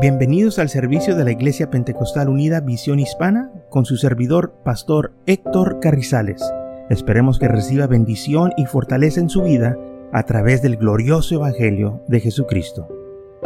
Bienvenidos 0.00 0.60
al 0.60 0.68
servicio 0.68 1.16
de 1.16 1.24
la 1.24 1.32
Iglesia 1.32 1.70
Pentecostal 1.70 2.28
Unida 2.28 2.60
Visión 2.60 3.00
Hispana 3.00 3.50
con 3.68 3.84
su 3.84 3.96
servidor, 3.96 4.54
Pastor 4.64 5.12
Héctor 5.26 5.80
Carrizales. 5.80 6.40
Esperemos 6.88 7.40
que 7.40 7.48
reciba 7.48 7.88
bendición 7.88 8.52
y 8.56 8.66
fortaleza 8.66 9.18
en 9.18 9.28
su 9.28 9.42
vida 9.42 9.76
a 10.12 10.22
través 10.22 10.62
del 10.62 10.76
glorioso 10.76 11.34
Evangelio 11.34 12.00
de 12.06 12.20
Jesucristo. 12.20 12.86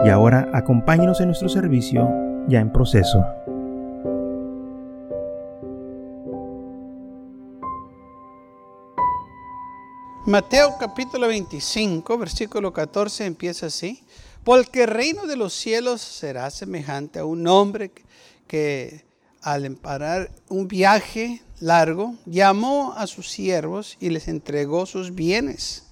Y 0.05 0.11
ahora 0.11 0.51
acompáñenos 0.53 1.23
en 1.23 1.29
nuestro 1.29 1.49
servicio 1.49 2.07
ya 2.49 2.61
en 2.61 2.71
proceso. 2.71 3.25
Mateo 10.27 10.77
capítulo 10.79 11.29
25, 11.29 12.19
versículo 12.19 12.75
14 12.75 13.25
empieza 13.25 13.67
así. 13.67 14.05
Porque 14.45 14.85
el 14.85 14.89
reino 14.89 15.27
de 15.27 15.37
los 15.37 15.53
cielos 15.55 16.01
será 16.01 16.51
semejante 16.51 17.19
a 17.21 17.25
un 17.25 17.47
hombre 17.47 17.93
que 18.47 19.05
al 19.43 19.65
emparar 19.65 20.31
un 20.49 20.69
viaje 20.69 21.43
largo, 21.59 22.15
llamó 22.27 22.95
a 22.97 23.07
sus 23.07 23.29
siervos 23.29 23.97
y 24.01 24.11
les 24.11 24.29
entregó 24.29 24.87
sus 24.87 25.15
bienes. 25.15 25.85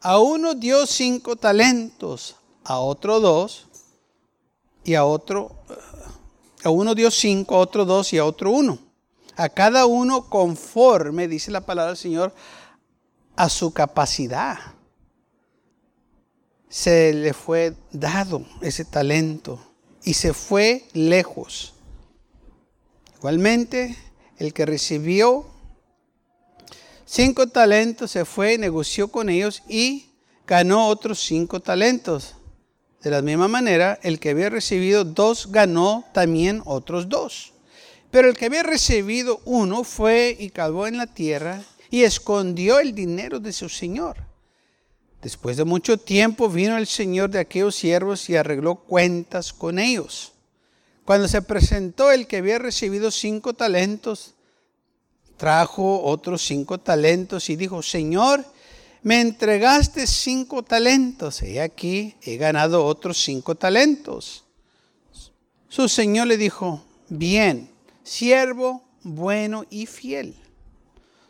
A 0.00 0.18
uno 0.18 0.54
dio 0.54 0.86
cinco 0.86 1.36
talentos, 1.36 2.36
a 2.64 2.78
otro 2.78 3.20
dos, 3.20 3.68
y 4.84 4.94
a 4.94 5.04
otro, 5.04 5.56
a 6.64 6.70
uno 6.70 6.94
dio 6.94 7.10
cinco, 7.10 7.56
a 7.56 7.58
otro 7.58 7.84
dos 7.84 8.12
y 8.12 8.18
a 8.18 8.24
otro 8.24 8.50
uno. 8.50 8.78
A 9.36 9.48
cada 9.48 9.84
uno 9.86 10.30
conforme, 10.30 11.28
dice 11.28 11.50
la 11.50 11.60
palabra 11.60 11.90
del 11.90 11.98
Señor, 11.98 12.34
a 13.36 13.48
su 13.50 13.72
capacidad 13.72 14.58
se 16.68 17.12
le 17.12 17.32
fue 17.32 17.74
dado 17.92 18.44
ese 18.60 18.84
talento 18.84 19.58
y 20.04 20.14
se 20.14 20.32
fue 20.32 20.84
lejos. 20.92 21.74
Igualmente, 23.16 23.96
el 24.38 24.52
que 24.52 24.66
recibió 24.66 25.46
cinco 27.04 27.48
talentos 27.48 28.10
se 28.10 28.24
fue, 28.24 28.58
negoció 28.58 29.08
con 29.08 29.28
ellos 29.28 29.62
y 29.68 30.10
ganó 30.46 30.88
otros 30.88 31.18
cinco 31.20 31.60
talentos. 31.60 32.34
De 33.02 33.10
la 33.10 33.22
misma 33.22 33.48
manera, 33.48 33.98
el 34.02 34.18
que 34.18 34.30
había 34.30 34.50
recibido 34.50 35.04
dos 35.04 35.50
ganó 35.50 36.04
también 36.12 36.62
otros 36.64 37.08
dos. 37.08 37.52
Pero 38.10 38.28
el 38.28 38.36
que 38.36 38.46
había 38.46 38.62
recibido 38.62 39.40
uno 39.44 39.84
fue 39.84 40.36
y 40.38 40.50
cavó 40.50 40.86
en 40.86 40.96
la 40.96 41.06
tierra 41.06 41.62
y 41.90 42.02
escondió 42.02 42.80
el 42.80 42.94
dinero 42.94 43.40
de 43.40 43.52
su 43.52 43.68
señor. 43.68 44.25
Después 45.26 45.56
de 45.56 45.64
mucho 45.64 45.98
tiempo 45.98 46.48
vino 46.48 46.76
el 46.76 46.86
señor 46.86 47.30
de 47.30 47.40
aquellos 47.40 47.74
siervos 47.74 48.30
y 48.30 48.36
arregló 48.36 48.76
cuentas 48.76 49.52
con 49.52 49.80
ellos. 49.80 50.30
Cuando 51.04 51.26
se 51.26 51.42
presentó 51.42 52.12
el 52.12 52.28
que 52.28 52.36
había 52.36 52.60
recibido 52.60 53.10
cinco 53.10 53.52
talentos, 53.52 54.34
trajo 55.36 56.04
otros 56.04 56.46
cinco 56.46 56.78
talentos 56.78 57.50
y 57.50 57.56
dijo, 57.56 57.82
Señor, 57.82 58.44
me 59.02 59.20
entregaste 59.20 60.06
cinco 60.06 60.62
talentos. 60.62 61.42
Y 61.42 61.58
aquí 61.58 62.14
he 62.22 62.36
ganado 62.36 62.84
otros 62.84 63.18
cinco 63.18 63.56
talentos. 63.56 64.44
Su 65.68 65.88
señor 65.88 66.28
le 66.28 66.36
dijo, 66.36 66.84
bien, 67.08 67.68
siervo 68.04 68.84
bueno 69.02 69.64
y 69.70 69.86
fiel. 69.86 70.36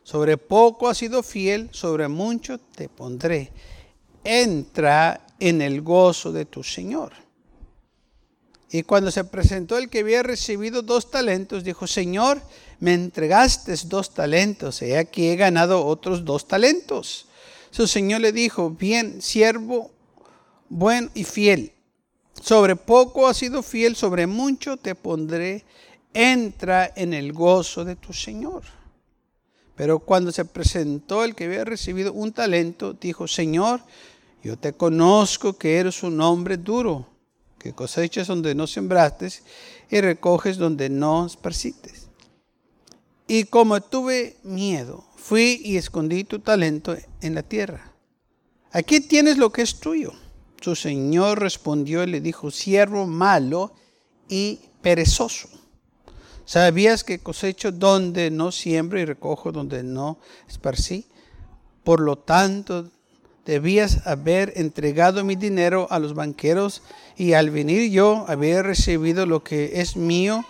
Sobre 0.02 0.36
poco 0.36 0.86
has 0.86 0.98
sido 0.98 1.22
fiel, 1.22 1.70
sobre 1.72 2.08
mucho 2.08 2.58
te 2.58 2.91
pondré 2.91 3.50
entra 4.27 5.27
en 5.38 5.62
el 5.62 5.82
gozo 5.82 6.32
de 6.32 6.44
tu 6.44 6.62
Señor. 6.62 7.12
Y 8.70 8.83
cuando 8.83 9.10
se 9.10 9.24
presentó 9.24 9.78
el 9.78 9.88
que 9.88 10.00
había 10.00 10.22
recibido 10.22 10.83
dos 10.83 11.10
talentos, 11.10 11.62
dijo, 11.62 11.86
Señor, 11.86 12.42
me 12.80 12.94
entregaste 12.94 13.74
dos 13.86 14.12
talentos, 14.12 14.83
he 14.83 14.98
aquí 14.98 15.28
he 15.28 15.36
ganado 15.36 15.86
otros 15.86 16.24
dos 16.24 16.48
talentos. 16.48 17.27
Su 17.70 17.86
Señor 17.86 18.20
le 18.20 18.33
dijo, 18.33 18.70
bien, 18.70 19.23
siervo, 19.23 19.90
buen 20.68 21.11
y 21.14 21.24
fiel. 21.24 21.72
Sobre 22.42 22.77
poco 22.77 23.28
has 23.28 23.39
sido 23.39 23.62
fiel, 23.62 23.96
sobre 23.96 24.27
mucho 24.27 24.77
te 24.77 24.95
pondré. 24.95 25.64
Entra 26.12 26.92
en 26.96 27.14
el 27.14 27.33
gozo 27.33 27.84
de 27.84 27.96
tu 27.96 28.12
Señor. 28.12 28.62
Pero 29.74 29.98
cuando 29.98 30.33
se 30.33 30.45
presentó 30.45 31.22
el 31.22 31.34
que 31.34 31.45
había 31.45 31.64
recibido 31.64 32.12
un 32.12 32.33
talento, 32.33 32.95
dijo, 32.95 33.28
Señor, 33.28 33.83
yo 34.46 34.57
te 34.57 34.73
conozco 34.73 35.58
que 35.58 35.79
eres 35.79 36.05
un 36.05 36.20
hombre 36.20 36.57
duro, 36.57 37.07
que 37.58 37.73
cosechas 37.73 38.29
donde 38.29 38.55
no 38.55 38.68
sembraste 38.68 39.29
y 39.90 40.01
recoges 40.01 40.57
donde 40.57 40.89
no 40.89 41.27
esparcites. 41.27 42.07
Y 43.27 43.45
como 43.45 43.80
tuve 43.80 44.36
miedo, 44.45 45.05
fui 45.17 45.61
y 45.64 45.77
escondí 45.77 46.23
tu 46.23 46.39
talento 46.39 46.96
en 47.20 47.34
la 47.34 47.42
tierra. 47.42 47.92
Aquí 48.70 49.01
tienes 49.01 49.36
lo 49.36 49.51
que 49.51 49.62
es 49.62 49.80
tuyo. 49.80 50.12
Su 50.61 50.77
señor 50.77 51.40
respondió 51.40 52.05
y 52.05 52.07
le 52.07 52.20
dijo, 52.20 52.52
siervo 52.52 53.05
malo 53.07 53.73
y 54.28 54.61
perezoso. 54.80 55.48
¿Sabías 56.45 57.02
que 57.02 57.18
cosecho 57.18 57.73
donde 57.73 58.30
no 58.30 58.52
siembro 58.52 59.01
y 59.01 59.05
recojo 59.05 59.51
donde 59.51 59.83
no 59.83 60.20
esparcí? 60.48 61.07
Por 61.83 62.01
lo 62.01 62.17
tanto, 62.17 62.92
debías 63.46 64.07
haber 64.07 64.52
entregado 64.57 65.24
mi 65.24 65.36
dinero 65.36 65.86
a 65.90 65.98
los 66.01 66.14
banqueros 66.14 66.83
y 67.17 67.33
al 67.33 67.51
venir 67.51 67.90
yo 67.90 68.27
haber 68.29 68.67
recibido 68.67 69.24
lo 69.24 69.42
que 69.42 69.80
es 69.80 69.96
mío 69.96 70.45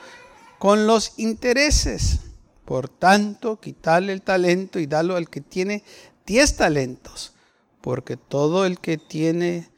con 0.58 0.86
los 0.86 1.12
intereses. 1.18 2.20
Por 2.64 2.88
tanto, 2.88 3.60
quitarle 3.60 4.12
el 4.12 4.22
talento 4.22 4.80
y 4.80 4.86
darlo 4.86 5.14
al 5.14 5.28
que 5.28 5.42
tiene 5.42 5.84
diez 6.26 6.56
talentos, 6.56 7.34
porque 7.82 8.16
todo 8.16 8.66
el 8.66 8.80
que 8.80 8.96
tiene 8.96 9.68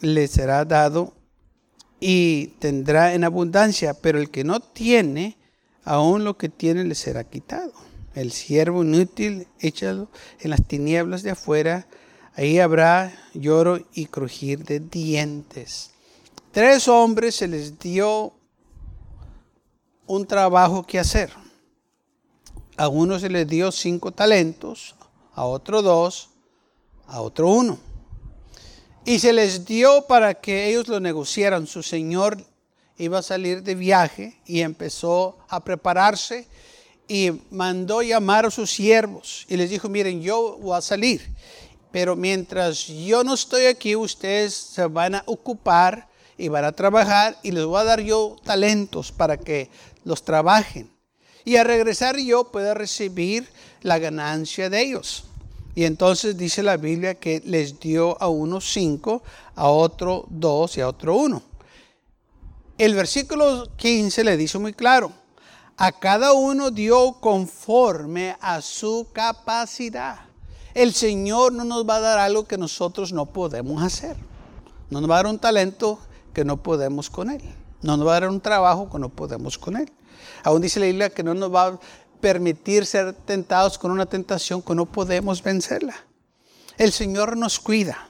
le 0.00 0.26
será 0.26 0.64
dado 0.64 1.14
y 2.00 2.48
tendrá 2.58 3.14
en 3.14 3.22
abundancia, 3.22 3.94
pero 3.94 4.18
el 4.18 4.30
que 4.30 4.42
no 4.42 4.58
tiene, 4.58 5.38
aún 5.84 6.24
lo 6.24 6.36
que 6.36 6.48
tiene 6.48 6.82
le 6.84 6.96
será 6.96 7.22
quitado. 7.22 7.72
El 8.14 8.32
siervo 8.32 8.82
inútil, 8.82 9.46
échalo 9.60 10.10
en 10.40 10.50
las 10.50 10.66
tinieblas 10.66 11.22
de 11.22 11.30
afuera, 11.30 11.86
Ahí 12.34 12.58
habrá 12.58 13.12
lloro 13.34 13.78
y 13.92 14.06
crujir 14.06 14.64
de 14.64 14.80
dientes. 14.80 15.90
Tres 16.50 16.88
hombres 16.88 17.36
se 17.36 17.46
les 17.46 17.78
dio 17.78 18.32
un 20.06 20.26
trabajo 20.26 20.82
que 20.86 20.98
hacer. 20.98 21.30
A 22.78 22.88
uno 22.88 23.18
se 23.18 23.28
les 23.28 23.46
dio 23.46 23.70
cinco 23.70 24.12
talentos, 24.12 24.94
a 25.34 25.44
otro 25.44 25.82
dos, 25.82 26.30
a 27.06 27.20
otro 27.20 27.50
uno. 27.50 27.78
Y 29.04 29.18
se 29.18 29.34
les 29.34 29.66
dio 29.66 30.06
para 30.06 30.32
que 30.34 30.68
ellos 30.70 30.88
lo 30.88 31.00
negociaran. 31.00 31.66
Su 31.66 31.82
señor 31.82 32.38
iba 32.96 33.18
a 33.18 33.22
salir 33.22 33.62
de 33.62 33.74
viaje 33.74 34.40
y 34.46 34.60
empezó 34.60 35.36
a 35.48 35.62
prepararse 35.62 36.48
y 37.08 37.30
mandó 37.50 38.00
llamar 38.00 38.46
a 38.46 38.50
sus 38.50 38.70
siervos 38.70 39.44
y 39.48 39.56
les 39.58 39.68
dijo, 39.68 39.90
miren, 39.90 40.22
yo 40.22 40.56
voy 40.58 40.78
a 40.78 40.80
salir 40.80 41.20
pero 41.92 42.16
mientras 42.16 42.86
yo 42.86 43.22
no 43.22 43.34
estoy 43.34 43.66
aquí, 43.66 43.94
ustedes 43.94 44.54
se 44.54 44.86
van 44.86 45.14
a 45.14 45.22
ocupar 45.26 46.08
y 46.38 46.48
van 46.48 46.64
a 46.64 46.72
trabajar 46.72 47.38
y 47.42 47.52
les 47.52 47.64
voy 47.64 47.80
a 47.80 47.84
dar 47.84 48.00
yo 48.00 48.36
talentos 48.42 49.12
para 49.12 49.36
que 49.36 49.70
los 50.04 50.24
trabajen. 50.24 50.90
Y 51.44 51.56
al 51.56 51.66
regresar 51.66 52.16
yo 52.16 52.44
pueda 52.44 52.72
recibir 52.72 53.46
la 53.82 53.98
ganancia 53.98 54.70
de 54.70 54.80
ellos. 54.80 55.24
Y 55.74 55.84
entonces 55.84 56.36
dice 56.36 56.62
la 56.62 56.76
Biblia 56.76 57.14
que 57.14 57.42
les 57.44 57.78
dio 57.78 58.20
a 58.20 58.28
uno 58.28 58.60
cinco, 58.60 59.22
a 59.54 59.68
otro 59.68 60.26
dos 60.28 60.76
y 60.76 60.80
a 60.80 60.88
otro 60.88 61.16
uno. 61.16 61.42
El 62.78 62.94
versículo 62.94 63.68
15 63.76 64.24
le 64.24 64.36
dice 64.36 64.58
muy 64.58 64.72
claro, 64.72 65.12
a 65.76 65.92
cada 65.92 66.32
uno 66.32 66.70
dio 66.70 67.12
conforme 67.20 68.36
a 68.40 68.60
su 68.60 69.08
capacidad. 69.12 70.31
El 70.74 70.94
Señor 70.94 71.52
no 71.52 71.64
nos 71.64 71.88
va 71.88 71.96
a 71.96 72.00
dar 72.00 72.18
algo 72.18 72.44
que 72.44 72.56
nosotros 72.56 73.12
no 73.12 73.26
podemos 73.26 73.82
hacer. 73.82 74.16
No 74.90 75.00
nos 75.00 75.10
va 75.10 75.16
a 75.16 75.22
dar 75.22 75.26
un 75.26 75.38
talento 75.38 75.98
que 76.32 76.44
no 76.44 76.62
podemos 76.62 77.10
con 77.10 77.30
Él. 77.30 77.42
No 77.82 77.96
nos 77.96 78.06
va 78.06 78.16
a 78.16 78.20
dar 78.20 78.30
un 78.30 78.40
trabajo 78.40 78.88
que 78.90 78.98
no 78.98 79.08
podemos 79.10 79.58
con 79.58 79.76
Él. 79.76 79.90
Aún 80.44 80.62
dice 80.62 80.80
la 80.80 80.86
Biblia 80.86 81.10
que 81.10 81.22
no 81.22 81.34
nos 81.34 81.54
va 81.54 81.66
a 81.66 81.80
permitir 82.20 82.86
ser 82.86 83.12
tentados 83.12 83.76
con 83.76 83.90
una 83.90 84.06
tentación 84.06 84.62
que 84.62 84.74
no 84.74 84.86
podemos 84.86 85.42
vencerla. 85.42 85.94
El 86.78 86.92
Señor 86.92 87.36
nos 87.36 87.60
cuida, 87.60 88.08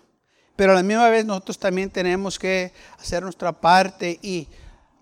pero 0.55 0.73
a 0.73 0.75
la 0.76 0.82
misma 0.82 1.08
vez 1.08 1.25
nosotros 1.25 1.58
también 1.58 1.91
tenemos 1.91 2.38
que 2.38 2.73
hacer 3.00 3.23
nuestra 3.23 3.53
parte 3.53 4.20
y 4.23 4.47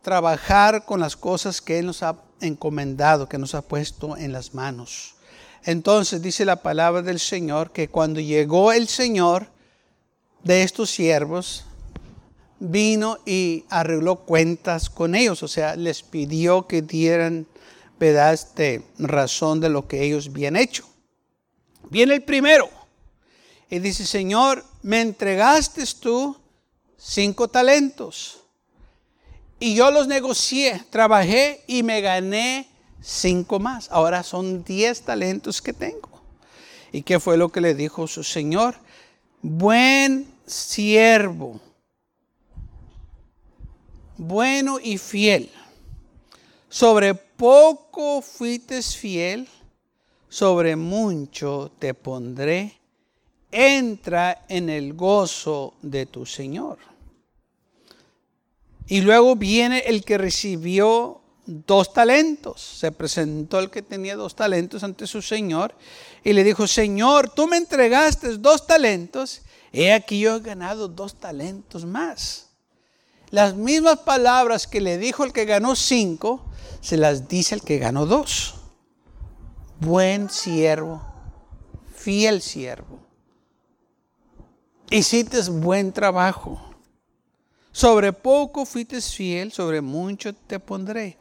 trabajar 0.00 0.84
con 0.86 1.00
las 1.00 1.16
cosas 1.16 1.60
que 1.60 1.78
Él 1.78 1.86
nos 1.86 2.02
ha 2.02 2.16
encomendado, 2.40 3.28
que 3.28 3.36
nos 3.36 3.54
ha 3.54 3.62
puesto 3.62 4.16
en 4.16 4.32
las 4.32 4.54
manos. 4.54 5.16
Entonces 5.64 6.22
dice 6.22 6.44
la 6.44 6.62
palabra 6.62 7.02
del 7.02 7.20
Señor 7.20 7.72
que 7.72 7.88
cuando 7.88 8.20
llegó 8.20 8.72
el 8.72 8.88
Señor 8.88 9.48
de 10.42 10.62
estos 10.62 10.90
siervos, 10.90 11.64
vino 12.58 13.18
y 13.26 13.64
arregló 13.70 14.16
cuentas 14.16 14.90
con 14.90 15.14
ellos, 15.14 15.42
o 15.42 15.48
sea, 15.48 15.76
les 15.76 16.02
pidió 16.02 16.66
que 16.66 16.82
dieran 16.82 17.46
pedazos 17.98 18.54
de 18.54 18.82
razón 18.98 19.60
de 19.60 19.68
lo 19.68 19.86
que 19.86 20.02
ellos 20.02 20.28
habían 20.28 20.56
hecho. 20.56 20.86
Viene 21.90 22.14
el 22.14 22.22
primero 22.22 22.68
y 23.68 23.78
dice, 23.78 24.06
Señor, 24.06 24.64
me 24.82 25.00
entregaste 25.00 25.84
tú 26.00 26.36
cinco 26.96 27.48
talentos 27.48 28.40
y 29.58 29.74
yo 29.74 29.90
los 29.90 30.06
negocié, 30.06 30.82
trabajé 30.90 31.64
y 31.66 31.82
me 31.82 32.00
gané 32.00 32.69
cinco 33.00 33.58
más. 33.58 33.90
Ahora 33.90 34.22
son 34.22 34.64
diez 34.64 35.02
talentos 35.02 35.60
que 35.62 35.72
tengo. 35.72 36.08
¿Y 36.92 37.02
qué 37.02 37.20
fue 37.20 37.36
lo 37.36 37.50
que 37.50 37.60
le 37.60 37.74
dijo 37.74 38.06
su 38.06 38.24
Señor? 38.24 38.76
Buen 39.42 40.26
siervo, 40.46 41.60
bueno 44.16 44.78
y 44.82 44.98
fiel. 44.98 45.50
Sobre 46.68 47.14
poco 47.14 48.20
fuiste 48.22 48.82
fiel, 48.82 49.48
sobre 50.28 50.76
mucho 50.76 51.72
te 51.78 51.94
pondré. 51.94 52.76
Entra 53.52 54.44
en 54.48 54.68
el 54.68 54.94
gozo 54.94 55.74
de 55.82 56.06
tu 56.06 56.26
Señor. 56.26 56.78
Y 58.86 59.00
luego 59.00 59.36
viene 59.36 59.80
el 59.86 60.04
que 60.04 60.18
recibió 60.18 61.19
dos 61.46 61.92
talentos. 61.92 62.60
Se 62.60 62.92
presentó 62.92 63.58
el 63.58 63.70
que 63.70 63.82
tenía 63.82 64.16
dos 64.16 64.34
talentos 64.34 64.84
ante 64.84 65.06
su 65.06 65.22
Señor 65.22 65.74
y 66.24 66.32
le 66.32 66.44
dijo, 66.44 66.66
Señor, 66.66 67.30
tú 67.30 67.46
me 67.46 67.56
entregaste 67.56 68.36
dos 68.38 68.66
talentos, 68.66 69.42
he 69.72 69.92
aquí 69.92 70.20
yo 70.20 70.36
he 70.36 70.40
ganado 70.40 70.88
dos 70.88 71.14
talentos 71.14 71.84
más. 71.84 72.46
Las 73.30 73.54
mismas 73.54 74.00
palabras 74.00 74.66
que 74.66 74.80
le 74.80 74.98
dijo 74.98 75.24
el 75.24 75.32
que 75.32 75.44
ganó 75.44 75.76
cinco, 75.76 76.44
se 76.80 76.96
las 76.96 77.28
dice 77.28 77.54
el 77.54 77.62
que 77.62 77.78
ganó 77.78 78.06
dos. 78.06 78.54
Buen 79.78 80.28
siervo, 80.30 81.00
fiel 81.94 82.42
siervo. 82.42 82.98
Hiciste 84.90 85.40
buen 85.50 85.92
trabajo. 85.92 86.69
Sobre 87.72 88.12
poco 88.12 88.66
fuiste 88.66 89.00
fiel, 89.00 89.52
sobre 89.52 89.80
mucho 89.80 90.34
te 90.34 90.58
pondré. 90.58 91.18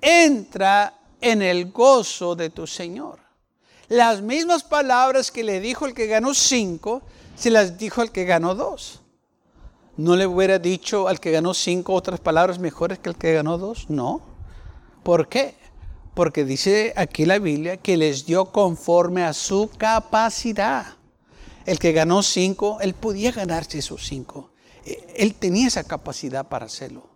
Entra 0.00 0.94
en 1.20 1.42
el 1.42 1.72
gozo 1.72 2.36
de 2.36 2.50
tu 2.50 2.66
Señor. 2.66 3.18
Las 3.88 4.20
mismas 4.20 4.62
palabras 4.62 5.30
que 5.30 5.44
le 5.44 5.60
dijo 5.60 5.86
el 5.86 5.94
que 5.94 6.06
ganó 6.06 6.34
cinco, 6.34 7.02
se 7.36 7.50
las 7.50 7.78
dijo 7.78 8.00
al 8.02 8.12
que 8.12 8.24
ganó 8.24 8.54
dos. 8.54 9.00
¿No 9.96 10.16
le 10.16 10.26
hubiera 10.26 10.58
dicho 10.58 11.08
al 11.08 11.20
que 11.20 11.30
ganó 11.30 11.54
cinco 11.54 11.94
otras 11.94 12.20
palabras 12.20 12.58
mejores 12.58 12.98
que 12.98 13.08
el 13.08 13.16
que 13.16 13.32
ganó 13.32 13.56
dos? 13.56 13.88
No. 13.88 14.20
¿Por 15.02 15.28
qué? 15.28 15.54
Porque 16.14 16.44
dice 16.44 16.92
aquí 16.96 17.24
la 17.24 17.38
Biblia 17.38 17.78
que 17.78 17.96
les 17.96 18.26
dio 18.26 18.46
conforme 18.46 19.24
a 19.24 19.32
su 19.32 19.70
capacidad. 19.78 20.86
El 21.64 21.78
que 21.78 21.92
ganó 21.92 22.22
cinco, 22.22 22.78
él 22.80 22.92
podía 22.94 23.32
ganarse 23.32 23.78
esos 23.78 24.04
cinco. 24.06 24.50
Él 25.16 25.34
tenía 25.34 25.68
esa 25.68 25.84
capacidad 25.84 26.48
para 26.48 26.66
hacerlo. 26.66 27.08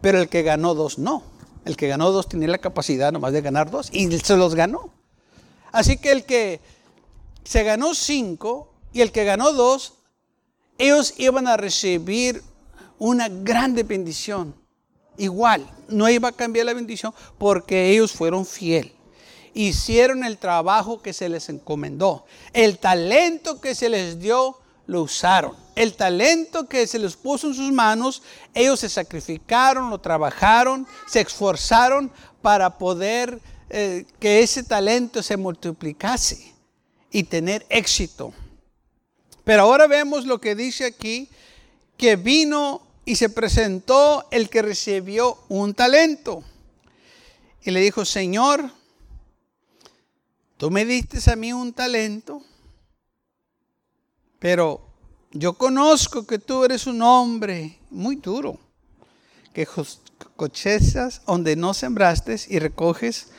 Pero 0.00 0.20
el 0.20 0.28
que 0.28 0.42
ganó 0.42 0.74
dos, 0.74 0.98
no. 0.98 1.22
El 1.64 1.76
que 1.76 1.88
ganó 1.88 2.12
dos 2.12 2.28
tenía 2.28 2.48
la 2.48 2.58
capacidad 2.58 3.12
nomás 3.12 3.32
de 3.32 3.40
ganar 3.40 3.70
dos 3.70 3.88
y 3.92 4.10
se 4.18 4.36
los 4.36 4.54
ganó. 4.54 4.90
Así 5.72 5.96
que 5.98 6.12
el 6.12 6.24
que 6.24 6.60
se 7.44 7.62
ganó 7.64 7.94
cinco 7.94 8.72
y 8.92 9.00
el 9.00 9.12
que 9.12 9.24
ganó 9.24 9.52
dos 9.52 9.94
ellos 10.78 11.14
iban 11.16 11.46
a 11.46 11.56
recibir 11.56 12.42
una 12.98 13.28
grande 13.28 13.82
bendición. 13.82 14.54
Igual, 15.16 15.66
no 15.88 16.08
iba 16.08 16.28
a 16.28 16.32
cambiar 16.32 16.66
la 16.66 16.74
bendición 16.74 17.14
porque 17.38 17.90
ellos 17.90 18.12
fueron 18.12 18.44
fieles. 18.44 18.92
Hicieron 19.54 20.22
el 20.24 20.36
trabajo 20.36 21.00
que 21.00 21.14
se 21.14 21.30
les 21.30 21.48
encomendó. 21.48 22.26
El 22.52 22.78
talento 22.78 23.58
que 23.60 23.74
se 23.74 23.88
les 23.88 24.20
dio, 24.20 24.58
lo 24.86 25.02
usaron. 25.02 25.54
El 25.74 25.94
talento 25.94 26.66
que 26.66 26.86
se 26.86 26.98
les 26.98 27.16
puso 27.16 27.48
en 27.48 27.54
sus 27.54 27.72
manos, 27.72 28.22
ellos 28.54 28.80
se 28.80 28.88
sacrificaron, 28.88 29.90
lo 29.90 29.98
trabajaron, 29.98 30.86
se 31.06 31.20
esforzaron 31.20 32.10
para 32.40 32.78
poder 32.78 33.40
eh, 33.68 34.06
que 34.20 34.40
ese 34.42 34.62
talento 34.62 35.22
se 35.22 35.36
multiplicase 35.36 36.54
y 37.10 37.24
tener 37.24 37.66
éxito. 37.68 38.32
Pero 39.44 39.62
ahora 39.62 39.86
vemos 39.86 40.24
lo 40.26 40.40
que 40.40 40.54
dice 40.54 40.84
aquí, 40.84 41.28
que 41.96 42.16
vino 42.16 42.82
y 43.04 43.16
se 43.16 43.28
presentó 43.28 44.26
el 44.30 44.48
que 44.48 44.62
recibió 44.62 45.38
un 45.48 45.74
talento. 45.74 46.42
Y 47.62 47.70
le 47.70 47.80
dijo, 47.80 48.04
Señor, 48.04 48.70
tú 50.56 50.70
me 50.70 50.84
diste 50.84 51.18
a 51.30 51.36
mí 51.36 51.52
un 51.52 51.72
talento, 51.72 52.42
pero 54.46 54.80
yo 55.32 55.54
conozco 55.54 56.24
que 56.24 56.38
tú 56.38 56.64
eres 56.64 56.86
un 56.86 57.02
hombre 57.02 57.80
muy 57.90 58.14
duro, 58.14 58.60
que 59.52 59.66
cochezas 60.36 61.20
donde 61.26 61.56
no 61.56 61.74
sembraste 61.74 62.36
y 62.46 62.60
recoges 62.60 63.30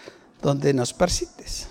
donde 0.41 0.73
no 0.73 0.83
esparcites. 0.83 1.69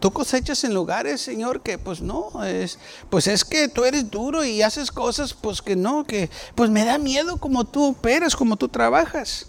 Tú 0.00 0.10
cosechas 0.10 0.64
en 0.64 0.74
lugares, 0.74 1.22
Señor, 1.22 1.62
que 1.62 1.78
pues 1.78 2.02
no, 2.02 2.44
es, 2.44 2.78
pues 3.08 3.26
es 3.26 3.42
que 3.42 3.68
tú 3.68 3.86
eres 3.86 4.10
duro 4.10 4.44
y 4.44 4.60
haces 4.60 4.90
cosas 4.90 5.32
pues 5.32 5.62
que 5.62 5.74
no, 5.74 6.04
que 6.04 6.28
pues 6.54 6.68
me 6.68 6.84
da 6.84 6.98
miedo 6.98 7.38
como 7.38 7.64
tú 7.64 7.86
operas, 7.86 8.36
como 8.36 8.58
tú 8.58 8.68
trabajas. 8.68 9.46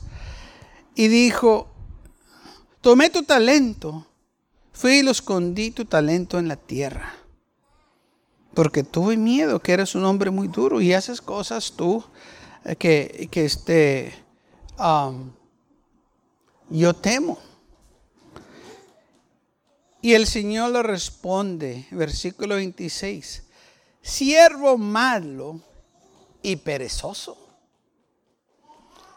Y 0.96 1.10
dijo, 1.10 1.68
tomé 2.80 3.10
tu 3.10 3.24
talento, 3.24 4.07
fui 4.72 5.00
y 5.00 5.04
lo 5.04 5.12
escondí 5.12 5.72
tu 5.72 5.84
talento 5.84 6.40
en 6.40 6.48
la 6.48 6.56
tierra. 6.56 7.25
Porque 8.56 8.84
tuve 8.84 9.18
miedo, 9.18 9.60
que 9.60 9.74
eres 9.74 9.94
un 9.94 10.06
hombre 10.06 10.31
muy 10.31 10.48
duro 10.48 10.81
y 10.81 10.94
haces 10.94 11.22
cosas 11.22 11.74
tú 11.75 12.04
eh, 12.63 12.75
que, 12.75 13.28
que 13.30 13.46
este, 13.46 14.13
yo 16.69 16.94
temo. 16.94 17.38
Y 20.02 20.13
el 20.13 20.28
Señor 20.28 20.72
le 20.72 20.84
responde, 20.84 21.88
versículo 21.92 22.56
26, 22.56 23.44
siervo 24.02 24.78
malo 24.78 25.60
y 26.42 26.56
perezoso. 26.57 27.38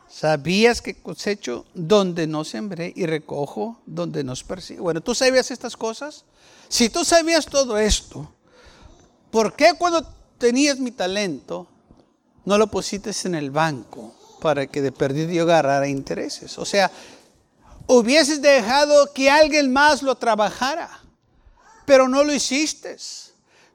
¿Sabías 0.09 0.81
que 0.81 1.01
cosecho 1.01 1.67
donde 1.75 2.27
no 2.27 2.43
sembré 2.43 2.93
y 2.97 3.05
recojo 3.05 3.81
donde 3.85 4.25
no 4.25 4.33
persigo? 4.47 4.83
Bueno, 4.83 5.03
¿tú 5.03 5.15
sabías 5.15 5.51
estas 5.51 5.77
cosas? 5.77 6.25
Si 6.69 6.89
tú 6.89 7.05
sabías 7.05 7.45
todo 7.45 7.77
esto, 7.77 8.33
¿por 9.31 9.55
qué 9.55 9.75
cuando 9.79 10.03
tenías 10.39 10.79
mi 10.79 10.91
talento 10.91 11.67
no 12.45 12.59
lo 12.59 12.69
pusiste 12.69 13.11
en 13.25 13.35
el 13.35 13.51
banco 13.51 14.15
para 14.41 14.67
que 14.67 14.81
de 14.81 14.93
perdido 14.93 15.31
yo 15.31 15.43
agarrara 15.43 15.89
intereses? 15.89 16.59
O 16.59 16.65
sea, 16.65 16.91
hubieses 17.87 18.41
dejado 18.41 19.13
que 19.13 19.31
alguien 19.31 19.73
más 19.73 20.03
lo 20.03 20.15
trabajara, 20.15 20.89
pero 21.85 22.09
no 22.09 22.23
lo 22.23 22.33
hiciste. 22.33 22.97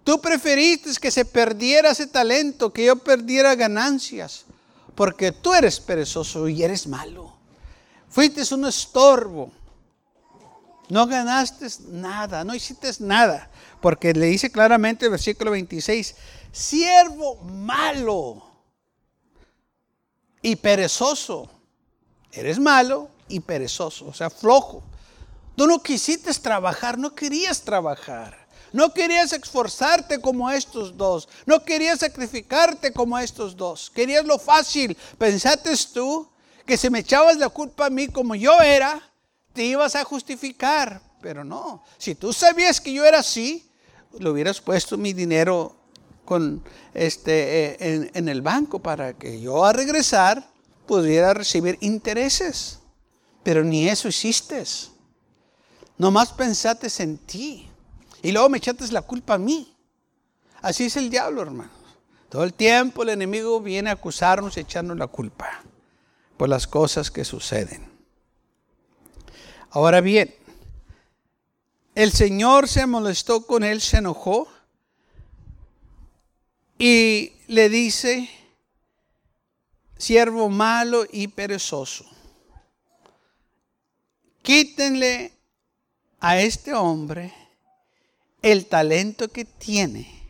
Tú 0.04 0.20
preferiste 0.20 0.92
que 1.00 1.12
se 1.12 1.26
perdiera 1.26 1.92
ese 1.92 2.08
talento, 2.08 2.74
que 2.74 2.86
yo 2.86 2.98
perdiera 2.98 3.56
ganancias, 3.56 4.46
porque 4.96 5.32
tú 5.32 5.54
eres 5.54 5.80
perezoso 5.80 6.48
y 6.48 6.62
eres 6.62 6.88
malo. 6.88 7.34
Fuiste 8.10 8.54
un 8.54 8.66
estorbo. 8.66 9.52
No 10.90 11.08
ganaste 11.08 11.68
nada, 11.88 12.44
no 12.44 12.54
hiciste 12.54 12.92
nada, 13.00 13.50
porque 13.84 14.14
le 14.14 14.28
dice 14.28 14.50
claramente 14.50 15.04
el 15.04 15.12
versículo 15.12 15.52
26, 15.52 16.16
siervo 16.54 17.36
malo 17.44 18.42
y 20.42 20.56
perezoso. 20.56 21.50
Eres 22.32 22.60
malo 22.60 23.10
y 23.28 23.42
perezoso, 23.42 24.06
o 24.08 24.14
sea, 24.14 24.30
flojo. 24.30 24.86
Tú 25.58 25.68
no 25.68 25.84
quisiste 25.84 26.34
trabajar, 26.36 26.98
no 26.98 27.14
querías 27.14 27.62
trabajar. 27.62 28.48
No 28.72 28.94
querías 28.94 29.34
esforzarte 29.34 30.22
como 30.22 30.50
estos 30.50 30.96
dos. 30.96 31.28
No 31.46 31.66
querías 31.66 32.00
sacrificarte 32.00 32.94
como 32.94 33.20
estos 33.20 33.58
dos. 33.58 33.92
Querías 33.94 34.24
lo 34.24 34.40
fácil. 34.40 34.98
Pensaste 35.18 35.72
tú 35.94 36.30
que 36.66 36.78
si 36.78 36.90
me 36.90 37.00
echabas 37.00 37.36
la 37.36 37.50
culpa 37.50 37.88
a 37.88 37.90
mí 37.90 38.08
como 38.08 38.34
yo 38.34 38.62
era, 38.62 39.12
te 39.52 39.66
ibas 39.66 39.94
a 39.98 40.06
justificar. 40.06 41.02
Pero 41.22 41.44
no. 41.44 41.84
Si 41.98 42.16
tú 42.16 42.32
sabías 42.32 42.80
que 42.80 42.94
yo 42.94 43.06
era 43.06 43.20
así, 43.20 43.70
lo 44.20 44.32
hubieras 44.32 44.62
puesto 44.62 44.98
mi 44.98 45.14
dinero 45.14 45.76
con 46.26 46.64
este, 46.94 47.74
eh, 47.74 48.12
en, 48.14 48.30
el 48.30 48.42
banco 48.42 48.80
para 48.80 49.14
que 49.14 49.42
yo 49.42 49.66
a 49.66 49.74
regresar 49.74 50.50
pudiera 50.88 51.34
recibir 51.34 51.78
intereses. 51.82 52.80
Pero 53.44 53.64
ni 53.64 53.90
eso 53.90 54.08
hiciste. 54.08 54.64
Nomás 55.98 56.32
pensaste 56.32 56.88
en 57.04 57.18
ti. 57.18 57.70
Y 58.22 58.32
luego 58.32 58.50
me 58.50 58.58
echaste 58.58 58.90
la 58.92 59.02
culpa 59.02 59.34
a 59.34 59.38
mí. 59.38 59.76
Así 60.62 60.86
es 60.86 60.96
el 60.96 61.10
diablo, 61.10 61.42
hermanos. 61.42 61.74
Todo 62.30 62.46
el 62.46 62.54
tiempo 62.54 63.04
el 63.04 63.10
enemigo 63.10 63.60
viene 63.60 63.90
a 63.90 63.94
acusarnos 63.94 64.56
y 64.56 64.62
echarnos 64.62 64.98
la 64.98 65.08
culpa 65.08 65.62
por 66.38 66.50
las 66.50 66.68
cosas 66.68 67.12
que 67.12 67.26
suceden. 67.26 67.88
Ahora 69.70 70.02
bien, 70.02 70.34
el 71.96 72.12
Señor 72.12 72.68
se 72.68 72.86
molestó 72.86 73.46
con 73.46 73.64
él, 73.64 73.82
se 73.82 73.98
enojó 73.98 74.48
y 76.78 77.34
le 77.48 77.70
dice, 77.70 78.30
siervo 79.98 80.50
malo 80.50 81.06
y 81.12 81.28
perezoso, 81.28 82.06
quítenle 84.42 85.34
a 86.20 86.40
este 86.40 86.74
hombre 86.74 87.34
el 88.42 88.66
talento 88.66 89.30
que 89.30 89.46
tiene 89.46 90.24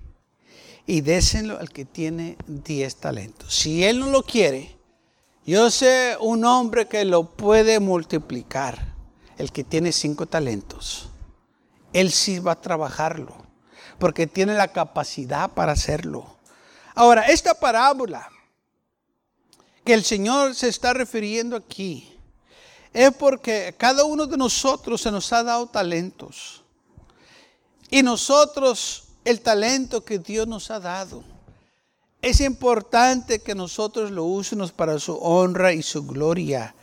y 0.86 1.02
désenlo 1.02 1.58
al 1.60 1.70
que 1.70 1.86
tiene 1.86 2.38
10 2.48 2.96
talentos. 2.98 3.56
Si 3.56 3.84
él 3.84 4.00
no 4.00 4.08
lo 4.08 4.24
quiere, 4.24 4.76
yo 5.46 5.72
sé 5.72 6.18
un 6.20 6.46
hombre 6.46 6.88
que 6.88 7.06
lo 7.06 7.30
puede 7.30 7.80
multiplicar, 7.80 8.94
el 9.38 9.52
que 9.52 9.64
tiene 9.64 9.92
cinco 9.92 10.26
talentos. 10.26 11.13
Él 11.94 12.12
sí 12.12 12.40
va 12.40 12.54
a 12.54 12.62
trabajarlo, 12.62 13.36
porque 14.00 14.28
tiene 14.28 14.56
la 14.56 14.68
capacidad 14.68 15.52
para 15.52 15.74
hacerlo. 15.74 16.38
Ahora, 16.96 17.28
esta 17.28 17.54
parábola 17.54 18.30
que 19.86 19.94
el 19.94 20.04
Señor 20.04 20.56
se 20.56 20.70
está 20.70 20.94
refiriendo 20.94 21.56
aquí 21.56 22.10
es 22.94 23.12
porque 23.14 23.76
cada 23.78 24.04
uno 24.06 24.26
de 24.26 24.38
nosotros 24.38 25.02
se 25.02 25.12
nos 25.12 25.32
ha 25.34 25.44
dado 25.44 25.68
talentos. 25.68 26.64
Y 27.90 28.04
nosotros, 28.04 29.06
el 29.26 29.42
talento 29.42 30.04
que 30.04 30.20
Dios 30.20 30.48
nos 30.48 30.72
ha 30.72 30.80
dado, 30.80 31.24
es 32.22 32.40
importante 32.40 33.40
que 33.40 33.54
nosotros 33.54 34.10
lo 34.10 34.24
usemos 34.24 34.72
para 34.72 34.98
su 34.98 35.16
honra 35.18 35.74
y 35.74 35.84
su 35.84 36.06
gloria 36.06 36.74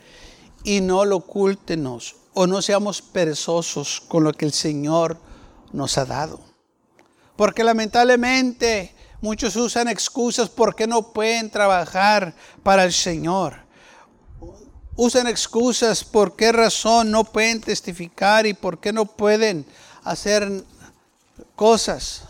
y 0.63 0.81
no 0.81 1.03
lo 1.03 1.17
ocultenos 1.17 2.15
o 2.33 2.47
no 2.47 2.61
seamos 2.61 3.01
perezosos 3.01 4.01
con 4.07 4.23
lo 4.23 4.33
que 4.33 4.45
el 4.45 4.53
Señor 4.53 5.17
nos 5.73 5.97
ha 5.97 6.05
dado. 6.05 6.39
Porque 7.35 7.63
lamentablemente 7.63 8.93
muchos 9.21 9.55
usan 9.55 9.87
excusas 9.87 10.49
porque 10.49 10.87
no 10.87 11.11
pueden 11.13 11.49
trabajar 11.49 12.33
para 12.63 12.83
el 12.83 12.93
Señor. 12.93 13.55
Usan 14.95 15.27
excusas 15.27 16.03
por 16.03 16.35
qué 16.35 16.51
razón 16.51 17.11
no 17.11 17.23
pueden 17.23 17.61
testificar 17.61 18.45
y 18.45 18.53
por 18.53 18.79
qué 18.79 18.93
no 18.93 19.05
pueden 19.05 19.65
hacer 20.03 20.63
cosas. 21.55 22.23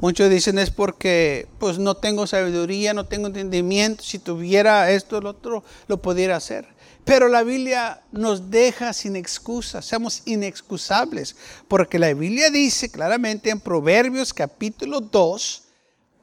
Muchos 0.00 0.30
dicen 0.30 0.58
es 0.58 0.70
porque 0.70 1.48
pues 1.58 1.78
no 1.78 1.96
tengo 1.96 2.26
sabiduría, 2.26 2.94
no 2.94 3.06
tengo 3.06 3.26
entendimiento. 3.26 4.04
Si 4.04 4.20
tuviera 4.20 4.90
esto, 4.92 5.20
lo 5.20 5.30
otro, 5.30 5.64
lo 5.88 6.00
pudiera 6.00 6.36
hacer. 6.36 6.68
Pero 7.04 7.28
la 7.28 7.42
Biblia 7.42 8.02
nos 8.12 8.50
deja 8.50 8.92
sin 8.92 9.16
excusas, 9.16 9.86
seamos 9.86 10.22
inexcusables, 10.26 11.36
porque 11.66 11.98
la 11.98 12.12
Biblia 12.12 12.50
dice 12.50 12.90
claramente 12.90 13.48
en 13.48 13.60
Proverbios 13.60 14.34
capítulo 14.34 15.00
2, 15.00 15.62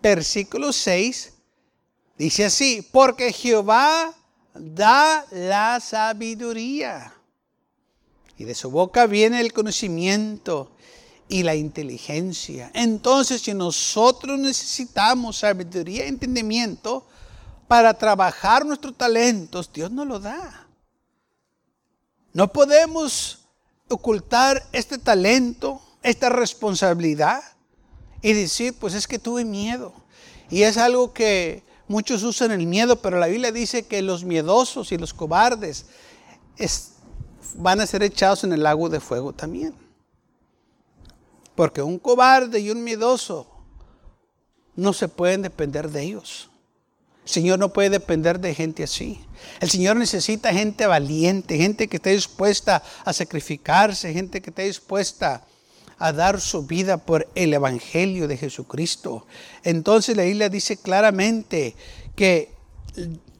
versículo 0.01 0.71
6, 0.71 1.33
dice 2.19 2.45
así, 2.45 2.87
porque 2.91 3.33
Jehová 3.33 4.13
da 4.53 5.25
la 5.31 5.79
sabiduría 5.79 7.15
y 8.37 8.43
de 8.43 8.53
su 8.53 8.69
boca 8.69 9.07
viene 9.07 9.41
el 9.41 9.53
conocimiento 9.53 10.74
y 11.27 11.43
la 11.43 11.55
inteligencia. 11.55 12.71
Entonces, 12.73 13.41
si 13.41 13.53
nosotros 13.53 14.37
necesitamos 14.39 15.37
sabiduría 15.37 16.05
y 16.05 16.09
entendimiento 16.09 17.05
para 17.67 17.93
trabajar 17.93 18.65
nuestros 18.65 18.95
talentos, 18.95 19.71
Dios 19.73 19.91
nos 19.91 20.07
lo 20.07 20.19
da. 20.19 20.67
No 22.33 22.51
podemos 22.51 23.39
ocultar 23.89 24.67
este 24.71 24.97
talento, 24.97 25.81
esta 26.03 26.29
responsabilidad 26.29 27.41
y 28.21 28.33
decir, 28.33 28.75
pues 28.79 28.93
es 28.93 29.07
que 29.07 29.19
tuve 29.19 29.45
miedo. 29.45 29.93
Y 30.49 30.63
es 30.63 30.77
algo 30.77 31.13
que 31.13 31.63
muchos 31.87 32.23
usan 32.23 32.51
el 32.51 32.67
miedo, 32.67 33.01
pero 33.01 33.19
la 33.19 33.27
Biblia 33.27 33.51
dice 33.51 33.83
que 33.83 34.01
los 34.01 34.23
miedosos 34.23 34.91
y 34.91 34.97
los 34.97 35.13
cobardes 35.13 35.85
van 37.55 37.81
a 37.81 37.87
ser 37.87 38.03
echados 38.03 38.43
en 38.43 38.53
el 38.53 38.63
lago 38.63 38.89
de 38.89 38.99
fuego 38.99 39.33
también. 39.33 39.84
Porque 41.55 41.81
un 41.81 41.99
cobarde 41.99 42.59
y 42.59 42.69
un 42.69 42.83
miedoso 42.83 43.47
no 44.75 44.93
se 44.93 45.07
pueden 45.07 45.41
depender 45.41 45.89
de 45.89 46.03
ellos. 46.03 46.49
El 47.23 47.31
Señor 47.31 47.59
no 47.59 47.73
puede 47.73 47.89
depender 47.89 48.39
de 48.39 48.53
gente 48.53 48.83
así. 48.83 49.19
El 49.59 49.69
Señor 49.69 49.95
necesita 49.95 50.53
gente 50.53 50.85
valiente, 50.85 51.57
gente 51.57 51.87
que 51.87 51.97
esté 51.97 52.11
dispuesta 52.11 52.83
a 53.03 53.13
sacrificarse, 53.13 54.13
gente 54.13 54.41
que 54.41 54.51
esté 54.51 54.65
dispuesta 54.65 55.43
a 55.97 56.11
dar 56.11 56.39
su 56.39 56.67
vida 56.67 56.97
por 56.97 57.27
el 57.35 57.53
Evangelio 57.53 58.27
de 58.27 58.37
Jesucristo. 58.37 59.25
Entonces 59.63 60.15
la 60.15 60.23
Biblia 60.23 60.49
dice 60.49 60.77
claramente 60.77 61.75
que 62.15 62.53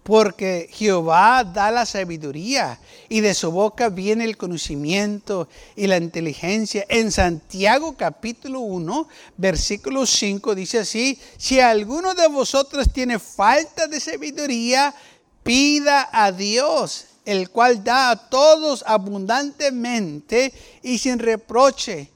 porque 0.05 0.69
Jehová 0.71 1.43
da 1.43 1.71
la 1.71 1.83
sabiduría 1.83 2.79
y 3.09 3.21
de 3.21 3.33
su 3.33 3.49
boca 3.49 3.89
viene 3.89 4.23
el 4.23 4.37
conocimiento 4.37 5.47
y 5.75 5.87
la 5.87 5.97
inteligencia. 5.97 6.85
En 6.89 7.11
Santiago 7.11 7.95
capítulo 7.97 8.59
1, 8.59 9.07
versículo 9.35 10.05
5 10.05 10.53
dice 10.53 10.77
así, 10.77 11.19
si 11.37 11.59
alguno 11.59 12.13
de 12.13 12.27
vosotros 12.27 12.93
tiene 12.93 13.17
falta 13.17 13.87
de 13.87 13.99
sabiduría, 13.99 14.93
pida 15.41 16.07
a 16.11 16.31
Dios, 16.31 17.05
el 17.25 17.49
cual 17.49 17.83
da 17.83 18.11
a 18.11 18.29
todos 18.29 18.83
abundantemente 18.85 20.53
y 20.83 20.99
sin 20.99 21.17
reproche, 21.17 22.11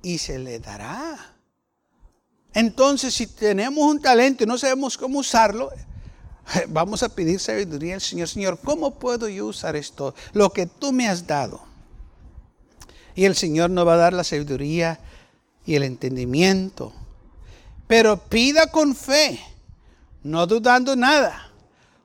y 0.00 0.18
se 0.18 0.38
le 0.38 0.60
dará. 0.60 1.34
Entonces, 2.52 3.12
si 3.12 3.26
tenemos 3.26 3.82
un 3.82 4.00
talento 4.00 4.44
y 4.44 4.46
no 4.46 4.56
sabemos 4.56 4.96
cómo 4.96 5.18
usarlo, 5.18 5.72
Vamos 6.68 7.02
a 7.02 7.08
pedir 7.08 7.40
sabiduría 7.40 7.94
al 7.94 8.00
Señor. 8.00 8.28
Señor, 8.28 8.58
¿cómo 8.62 8.92
puedo 8.98 9.28
yo 9.28 9.46
usar 9.46 9.76
esto? 9.76 10.14
Lo 10.32 10.50
que 10.50 10.66
tú 10.66 10.92
me 10.92 11.08
has 11.08 11.26
dado. 11.26 11.62
Y 13.14 13.24
el 13.24 13.36
Señor 13.36 13.70
nos 13.70 13.86
va 13.86 13.94
a 13.94 13.98
dar 13.98 14.12
la 14.12 14.24
sabiduría 14.24 14.98
y 15.64 15.74
el 15.74 15.84
entendimiento. 15.84 16.92
Pero 17.86 18.16
pida 18.16 18.68
con 18.68 18.94
fe, 18.94 19.40
no 20.22 20.46
dudando 20.46 20.96
nada. 20.96 21.50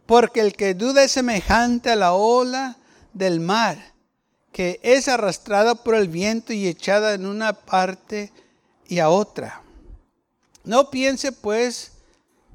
Porque 0.05 0.41
el 0.41 0.53
que 0.53 0.73
duda 0.73 1.03
es 1.03 1.11
semejante 1.11 1.91
a 1.91 1.95
la 1.95 2.13
ola 2.13 2.77
del 3.13 3.39
mar, 3.39 3.93
que 4.51 4.79
es 4.83 5.07
arrastrada 5.07 5.75
por 5.75 5.95
el 5.95 6.07
viento 6.07 6.51
y 6.53 6.67
echada 6.67 7.13
en 7.13 7.25
una 7.25 7.53
parte 7.53 8.31
y 8.87 8.99
a 8.99 9.09
otra. 9.09 9.61
No 10.63 10.89
piense 10.89 11.31
pues 11.31 11.91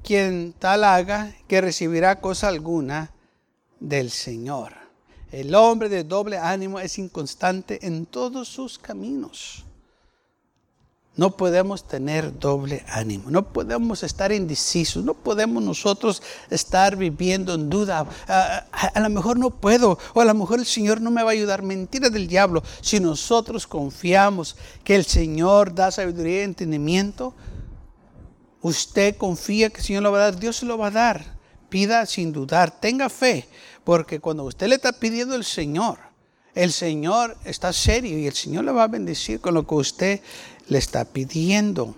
quien 0.05 0.53
tal 0.57 0.83
haga, 0.83 1.35
que 1.47 1.59
recibirá 1.59 2.21
cosa 2.21 2.47
alguna 2.47 3.11
del 3.79 4.11
Señor. 4.11 4.73
El 5.31 5.53
hombre 5.55 5.89
de 5.89 6.03
doble 6.03 6.37
ánimo 6.37 6.79
es 6.79 6.97
inconstante 6.99 7.85
en 7.85 8.05
todos 8.05 8.47
sus 8.47 8.77
caminos. 8.77 9.65
No 11.17 11.31
podemos 11.31 11.87
tener 11.87 12.37
doble 12.37 12.85
ánimo, 12.89 13.31
no 13.31 13.51
podemos 13.51 14.03
estar 14.03 14.31
indecisos, 14.31 15.03
no 15.03 15.13
podemos 15.13 15.63
nosotros 15.63 16.21
estar 16.49 16.97
viviendo 16.97 17.53
en 17.55 17.69
duda. 17.69 18.05
A, 18.27 18.65
a, 18.71 18.99
lo 18.99 19.09
mejor 19.09 19.39
no 19.39 19.49
puedo, 19.49 19.97
o 20.13 20.21
a 20.21 20.25
lo 20.25 20.33
mejor 20.33 20.59
el 20.59 20.65
Señor 20.65 21.01
no 21.01 21.09
me 21.09 21.23
va 21.23 21.29
a 21.29 21.33
ayudar. 21.33 21.63
Mentira 21.63 22.09
del 22.09 22.27
diablo. 22.27 22.61
Si 22.81 22.99
nosotros 22.99 23.65
confiamos 23.65 24.57
que 24.83 24.95
el 24.95 25.05
Señor 25.05 25.73
da 25.73 25.89
sabiduría 25.89 26.41
y 26.41 26.43
entendimiento, 26.43 27.33
usted 28.65 29.15
confía 29.15 29.69
que 29.69 29.77
el 29.77 29.85
Señor 29.85 30.01
lo 30.01 30.11
va 30.11 30.17
a 30.17 30.31
dar, 30.31 30.39
Dios 30.39 30.63
lo 30.63 30.77
va 30.77 30.87
a 30.87 30.91
dar. 30.91 31.37
Pida 31.69 32.05
sin 32.07 32.31
dudar, 32.31 32.79
tenga 32.79 33.09
fe, 33.09 33.47
porque 33.83 34.19
cuando 34.19 34.43
usted 34.43 34.67
le 34.67 34.75
está 34.75 34.91
pidiendo 34.91 35.35
al 35.35 35.45
Señor, 35.45 35.99
el 36.55 36.71
Señor 36.71 37.37
está 37.43 37.71
serio 37.71 38.17
y 38.17 38.25
el 38.25 38.33
Señor 38.33 38.65
le 38.65 38.71
va 38.71 38.83
a 38.83 38.87
bendecir 38.87 39.39
con 39.39 39.53
lo 39.53 39.67
que 39.67 39.75
usted 39.75 40.21
le 40.67 40.79
está 40.79 41.05
pidiendo. 41.05 41.95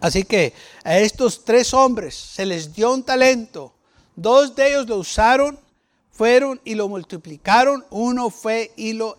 Así 0.00 0.24
que 0.24 0.52
a 0.82 0.98
estos 0.98 1.46
tres 1.46 1.72
hombres 1.72 2.14
se 2.14 2.44
les 2.44 2.74
dio 2.74 2.92
un 2.92 3.02
talento. 3.02 3.72
Dos 4.16 4.54
de 4.54 4.68
ellos 4.68 4.86
lo 4.86 4.98
usaron, 4.98 5.58
fueron 6.10 6.60
y 6.64 6.74
lo 6.74 6.88
multiplicaron. 6.88 7.86
Uno 7.88 8.28
fue 8.28 8.72
y 8.76 8.92
lo 8.92 9.16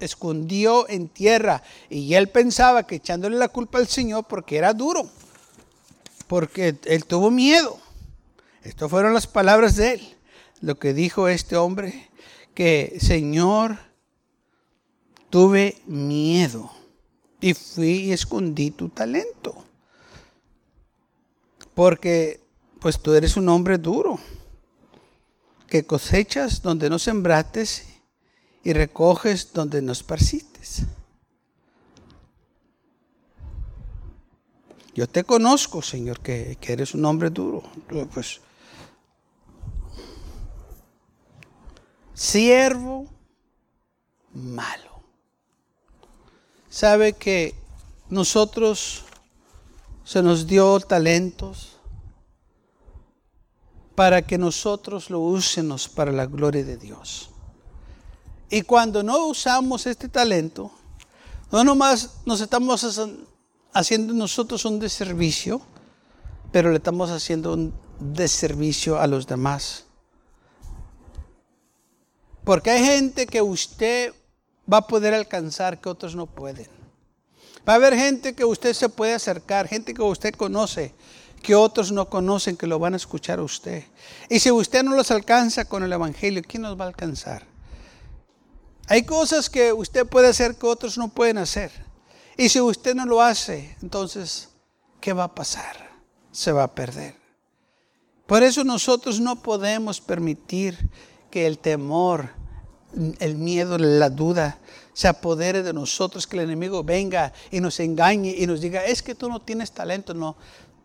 escondió 0.00 0.88
en 0.88 1.08
tierra. 1.08 1.62
Y 1.88 2.14
él 2.14 2.30
pensaba 2.30 2.84
que 2.84 2.96
echándole 2.96 3.36
la 3.36 3.48
culpa 3.48 3.78
al 3.78 3.86
Señor 3.86 4.24
porque 4.26 4.56
era 4.56 4.72
duro 4.72 5.08
porque 6.28 6.76
él 6.84 7.04
tuvo 7.04 7.30
miedo. 7.30 7.80
Estas 8.62 8.90
fueron 8.90 9.14
las 9.14 9.26
palabras 9.26 9.76
de 9.76 9.94
él. 9.94 10.16
Lo 10.60 10.78
que 10.78 10.92
dijo 10.92 11.28
este 11.28 11.56
hombre, 11.56 12.10
que 12.54 12.98
Señor, 13.00 13.78
tuve 15.30 15.80
miedo 15.86 16.70
y 17.40 17.54
fui 17.54 18.04
y 18.04 18.12
escondí 18.12 18.70
tu 18.70 18.88
talento. 18.88 19.64
Porque 21.74 22.40
pues 22.80 23.00
tú 23.00 23.14
eres 23.14 23.36
un 23.36 23.48
hombre 23.48 23.78
duro, 23.78 24.18
que 25.66 25.84
cosechas 25.84 26.62
donde 26.62 26.88
no 26.90 26.98
sembrates 26.98 27.86
y 28.64 28.72
recoges 28.72 29.52
donde 29.52 29.82
no 29.82 29.92
esparcites. 29.92 30.82
Yo 34.98 35.08
te 35.08 35.22
conozco, 35.22 35.80
Señor, 35.80 36.18
que, 36.18 36.58
eres 36.60 36.92
un 36.92 37.04
hombre 37.04 37.30
duro. 37.30 37.62
Pues, 38.12 38.40
siervo 42.12 43.06
malo. 44.34 45.04
Sabe 46.68 47.12
que 47.12 47.54
nosotros 48.10 49.04
se 50.02 50.20
nos 50.20 50.48
dio 50.48 50.80
talentos 50.80 51.76
para 53.94 54.22
que 54.22 54.36
nosotros 54.36 55.10
lo 55.10 55.20
usemos 55.20 55.88
para 55.88 56.10
la 56.10 56.26
gloria 56.26 56.64
de 56.64 56.76
Dios. 56.76 57.30
Y 58.50 58.62
cuando 58.62 59.04
no 59.04 59.26
usamos 59.28 59.86
este 59.86 60.08
talento, 60.08 60.72
no 61.52 61.62
nomás 61.62 62.16
nos 62.26 62.40
estamos 62.40 62.82
haciendo 63.72 64.14
nosotros 64.14 64.64
un 64.64 64.78
deservicio, 64.78 65.60
pero 66.52 66.70
le 66.70 66.76
estamos 66.76 67.10
haciendo 67.10 67.52
un 67.52 67.74
deservicio 68.00 68.98
a 68.98 69.06
los 69.06 69.26
demás. 69.26 69.84
Porque 72.44 72.70
hay 72.70 72.84
gente 72.84 73.26
que 73.26 73.42
usted 73.42 74.14
va 74.72 74.78
a 74.78 74.86
poder 74.86 75.14
alcanzar 75.14 75.80
que 75.80 75.88
otros 75.88 76.14
no 76.14 76.26
pueden. 76.26 76.66
Va 77.68 77.74
a 77.74 77.76
haber 77.76 77.94
gente 77.94 78.34
que 78.34 78.44
usted 78.44 78.72
se 78.72 78.88
puede 78.88 79.12
acercar, 79.12 79.68
gente 79.68 79.92
que 79.92 80.00
usted 80.00 80.34
conoce, 80.34 80.94
que 81.42 81.54
otros 81.54 81.92
no 81.92 82.08
conocen, 82.08 82.56
que 82.56 82.66
lo 82.66 82.78
van 82.78 82.94
a 82.94 82.96
escuchar 82.96 83.38
a 83.38 83.42
usted. 83.42 83.84
Y 84.30 84.38
si 84.38 84.50
usted 84.50 84.82
no 84.82 84.94
los 84.94 85.10
alcanza 85.10 85.66
con 85.66 85.82
el 85.82 85.92
Evangelio, 85.92 86.42
¿quién 86.46 86.62
nos 86.62 86.78
va 86.80 86.84
a 86.84 86.88
alcanzar? 86.88 87.44
Hay 88.86 89.02
cosas 89.02 89.50
que 89.50 89.72
usted 89.72 90.06
puede 90.06 90.28
hacer 90.28 90.56
que 90.56 90.66
otros 90.66 90.96
no 90.96 91.08
pueden 91.08 91.36
hacer. 91.36 91.70
Y 92.38 92.48
si 92.48 92.60
usted 92.60 92.94
no 92.94 93.04
lo 93.04 93.20
hace, 93.20 93.76
entonces, 93.82 94.50
¿qué 95.00 95.12
va 95.12 95.24
a 95.24 95.34
pasar? 95.34 95.90
Se 96.30 96.52
va 96.52 96.62
a 96.62 96.74
perder. 96.74 97.16
Por 98.28 98.44
eso 98.44 98.62
nosotros 98.62 99.18
no 99.18 99.42
podemos 99.42 100.00
permitir 100.00 100.78
que 101.32 101.48
el 101.48 101.58
temor, 101.58 102.30
el 103.18 103.34
miedo, 103.34 103.76
la 103.76 104.08
duda 104.08 104.60
se 104.92 105.08
apodere 105.08 105.64
de 105.64 105.72
nosotros, 105.72 106.28
que 106.28 106.36
el 106.36 106.44
enemigo 106.44 106.84
venga 106.84 107.32
y 107.50 107.60
nos 107.60 107.80
engañe 107.80 108.32
y 108.38 108.46
nos 108.46 108.60
diga, 108.60 108.84
es 108.84 109.02
que 109.02 109.16
tú 109.16 109.28
no 109.28 109.40
tienes 109.40 109.72
talento. 109.72 110.14
No, 110.14 110.36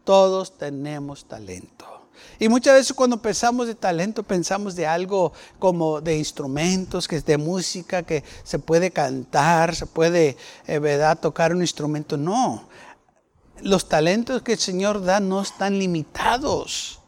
todos 0.04 0.58
tenemos 0.58 1.26
talento. 1.26 1.93
Y 2.40 2.50
muchas 2.50 2.76
veces 2.76 2.94
cuando 2.94 3.22
pensamos 3.22 3.68
de 3.68 3.76
talento 3.76 4.24
pensamos 4.24 4.76
de 4.76 4.88
algo 4.88 5.34
como 5.60 6.02
de 6.02 6.18
instrumentos, 6.18 7.08
que 7.08 7.18
es 7.18 7.26
de 7.26 7.38
música, 7.38 8.04
que 8.04 8.24
se 8.44 8.60
puede 8.60 8.92
cantar, 8.92 9.76
se 9.76 9.86
puede 9.86 10.38
eh, 10.68 10.80
¿verdad? 10.80 11.20
tocar 11.20 11.54
un 11.54 11.62
instrumento. 11.62 12.18
No, 12.18 12.68
los 13.62 13.88
talentos 13.88 14.42
que 14.42 14.54
el 14.54 14.60
Señor 14.60 15.04
da 15.04 15.20
no 15.20 15.42
están 15.42 15.80
limitados. 15.80 17.00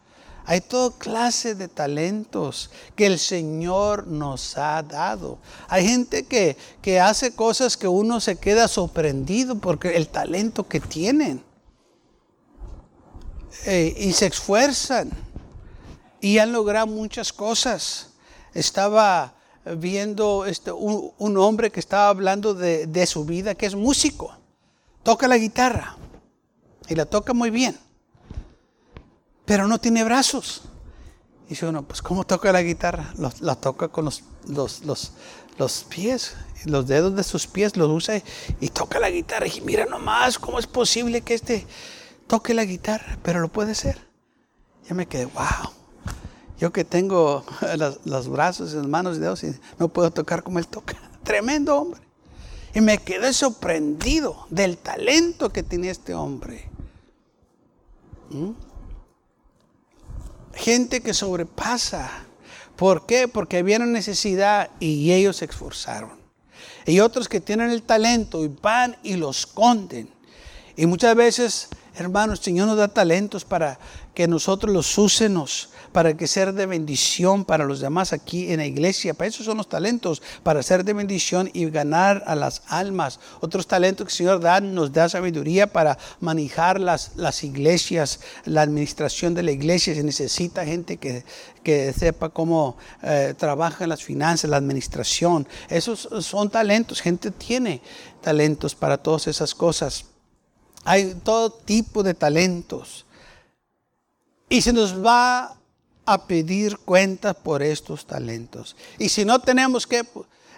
Hay 0.48 0.60
toda 0.60 0.96
clase 0.96 1.56
de 1.56 1.66
talentos 1.66 2.70
que 2.94 3.06
el 3.06 3.18
Señor 3.18 4.06
nos 4.06 4.56
ha 4.56 4.80
dado. 4.82 5.38
Hay 5.68 5.86
gente 5.86 6.24
que, 6.24 6.56
que 6.80 7.00
hace 7.00 7.34
cosas 7.34 7.76
que 7.76 7.88
uno 7.88 8.20
se 8.20 8.36
queda 8.36 8.68
sorprendido 8.68 9.58
porque 9.58 9.96
el 9.96 10.08
talento 10.08 10.68
que 10.68 10.78
tienen. 10.78 11.42
Eh, 13.66 13.94
y 13.98 14.12
se 14.12 14.26
esfuerzan 14.26 15.10
y 16.20 16.38
han 16.38 16.52
logrado 16.52 16.86
muchas 16.86 17.32
cosas. 17.32 18.10
Estaba 18.54 19.34
viendo 19.76 20.46
este, 20.46 20.72
un, 20.72 21.36
hombre 21.36 21.70
que 21.70 21.80
estaba 21.80 22.08
hablando 22.08 22.54
de, 22.54 22.86
de 22.86 23.06
su 23.06 23.24
vida, 23.24 23.54
que 23.54 23.66
es 23.66 23.74
músico. 23.74 24.34
Toca 25.02 25.28
la 25.28 25.36
guitarra 25.36 25.96
y 26.88 26.94
la 26.94 27.04
toca 27.04 27.34
muy 27.34 27.50
bien 27.50 27.76
pero 29.46 29.68
no 29.68 29.78
tiene 29.78 30.04
brazos. 30.04 30.62
Y 31.46 31.50
dice 31.50 31.66
uno, 31.66 31.84
pues 31.84 32.02
¿cómo 32.02 32.26
toca 32.26 32.52
la 32.52 32.60
guitarra? 32.60 33.14
la 33.40 33.54
toca 33.54 33.88
con 33.88 34.04
los, 34.04 34.24
los, 34.48 34.84
los, 34.84 35.12
los, 35.56 35.84
pies, 35.84 36.34
los 36.64 36.86
dedos 36.88 37.14
de 37.14 37.22
sus 37.22 37.46
pies 37.46 37.76
los 37.76 37.88
usa 37.88 38.20
y 38.60 38.68
toca 38.68 38.98
la 38.98 39.08
guitarra. 39.08 39.46
Y 39.46 39.60
mira 39.60 39.86
nomás, 39.86 40.38
¿cómo 40.38 40.58
es 40.58 40.66
posible 40.66 41.22
que 41.22 41.34
este 41.34 41.64
toque 42.26 42.54
la 42.54 42.64
guitarra? 42.64 43.18
Pero 43.22 43.40
lo 43.40 43.48
puede 43.48 43.72
hacer. 43.72 43.98
Ya 44.88 44.94
me 44.94 45.06
quedé, 45.06 45.26
wow. 45.26 45.72
Yo 46.58 46.72
que 46.72 46.84
tengo 46.84 47.44
los 48.04 48.28
brazos 48.28 48.72
y 48.72 48.76
las 48.76 48.86
manos 48.86 49.16
y 49.16 49.20
dedos 49.20 49.44
y 49.44 49.54
no 49.78 49.88
puedo 49.88 50.10
tocar 50.10 50.42
como 50.42 50.58
él 50.58 50.66
toca. 50.68 50.96
Tremendo 51.22 51.76
hombre. 51.76 52.00
Y 52.74 52.80
me 52.80 52.98
quedé 52.98 53.32
sorprendido 53.32 54.46
del 54.50 54.76
talento 54.78 55.50
que 55.50 55.62
tiene 55.62 55.90
este 55.90 56.14
hombre. 56.14 56.68
¿Mm? 58.30 58.50
gente 60.56 61.00
que 61.00 61.14
sobrepasa. 61.14 62.10
¿Por 62.74 63.06
qué? 63.06 63.28
Porque 63.28 63.62
una 63.62 63.86
necesidad 63.86 64.70
y 64.80 65.12
ellos 65.12 65.36
se 65.36 65.44
esforzaron. 65.44 66.18
Y 66.84 67.00
otros 67.00 67.28
que 67.28 67.40
tienen 67.40 67.70
el 67.70 67.82
talento 67.82 68.44
y 68.44 68.48
van 68.48 68.96
y 69.02 69.14
los 69.16 69.40
esconden. 69.40 70.08
Y 70.76 70.86
muchas 70.86 71.14
veces, 71.14 71.68
hermanos, 71.96 72.38
el 72.40 72.44
Señor 72.44 72.68
nos 72.68 72.76
da 72.76 72.88
talentos 72.88 73.44
para 73.44 73.78
que 74.14 74.28
nosotros 74.28 74.72
los 74.72 74.96
úsenos 74.98 75.70
para 75.96 76.14
que 76.14 76.26
sea 76.26 76.52
de 76.52 76.66
bendición 76.66 77.46
para 77.46 77.64
los 77.64 77.80
demás 77.80 78.12
aquí 78.12 78.52
en 78.52 78.58
la 78.58 78.66
iglesia. 78.66 79.14
Para 79.14 79.28
eso 79.28 79.42
son 79.42 79.56
los 79.56 79.66
talentos, 79.66 80.20
para 80.42 80.62
ser 80.62 80.84
de 80.84 80.92
bendición 80.92 81.48
y 81.54 81.70
ganar 81.70 82.22
a 82.26 82.34
las 82.34 82.64
almas. 82.66 83.18
Otros 83.40 83.66
talentos 83.66 84.06
que 84.06 84.10
el 84.10 84.16
Señor 84.16 84.40
da, 84.40 84.60
nos 84.60 84.92
da 84.92 85.08
sabiduría 85.08 85.72
para 85.72 85.96
manejar 86.20 86.80
las, 86.80 87.12
las 87.16 87.42
iglesias, 87.44 88.20
la 88.44 88.60
administración 88.60 89.32
de 89.32 89.42
la 89.42 89.52
iglesia. 89.52 89.94
Se 89.94 90.02
necesita 90.02 90.66
gente 90.66 90.98
que, 90.98 91.24
que 91.62 91.94
sepa 91.94 92.28
cómo 92.28 92.76
eh, 93.02 93.32
trabaja 93.34 93.84
en 93.84 93.88
las 93.88 94.04
finanzas, 94.04 94.50
la 94.50 94.58
administración. 94.58 95.48
Esos 95.70 96.10
son 96.20 96.50
talentos, 96.50 97.00
gente 97.00 97.30
tiene 97.30 97.80
talentos 98.20 98.74
para 98.74 98.98
todas 98.98 99.28
esas 99.28 99.54
cosas. 99.54 100.04
Hay 100.86 101.16
todo 101.16 101.50
tipo 101.50 102.04
de 102.04 102.14
talentos. 102.14 103.04
Y 104.48 104.62
se 104.62 104.72
nos 104.72 105.04
va 105.04 105.58
a 106.04 106.26
pedir 106.28 106.78
cuentas 106.78 107.34
por 107.34 107.60
estos 107.60 108.06
talentos. 108.06 108.76
Y 108.96 109.08
si 109.08 109.24
no 109.24 109.40
tenemos 109.40 109.84
que, 109.84 110.06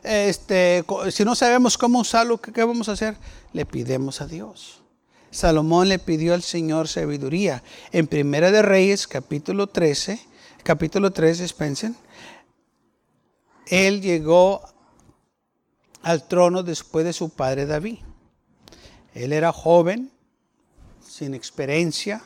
este, 0.03 0.85
si 1.11 1.25
no 1.25 1.35
sabemos 1.35 1.79
cómo 1.79 2.01
usarlo, 2.01 2.37
¿qué, 2.37 2.63
vamos 2.63 2.91
a 2.91 2.93
hacer? 2.93 3.17
Le 3.55 3.65
pidemos 3.65 4.21
a 4.21 4.27
Dios. 4.27 4.83
Salomón 5.31 5.89
le 5.89 5.99
pidió 5.99 6.35
al 6.35 6.43
Señor 6.43 6.89
sabiduría. 6.89 7.63
En 7.91 8.07
Primera 8.07 8.51
de 8.51 8.61
Reyes, 8.61 9.07
capítulo 9.07 9.69
13, 9.69 10.21
capítulo 10.63 11.11
13, 11.11 11.43
dispensen, 11.45 11.97
él 13.67 14.03
llegó 14.03 14.61
al 16.03 16.29
trono 16.29 16.63
después 16.63 17.07
de 17.07 17.15
su 17.15 17.31
padre 17.31 17.65
David. 17.65 18.01
Él 19.15 19.33
era 19.33 19.53
joven, 19.53 20.13
sin 21.19 21.35
experiencia, 21.35 22.23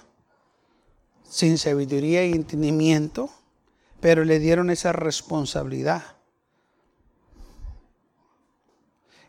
sin 1.25 1.57
sabiduría 1.57 2.21
e 2.23 2.37
entendimiento, 2.37 3.33
pero 4.01 4.25
le 4.25 4.39
dieron 4.39 4.69
esa 4.69 4.93
responsabilidad. 4.93 6.17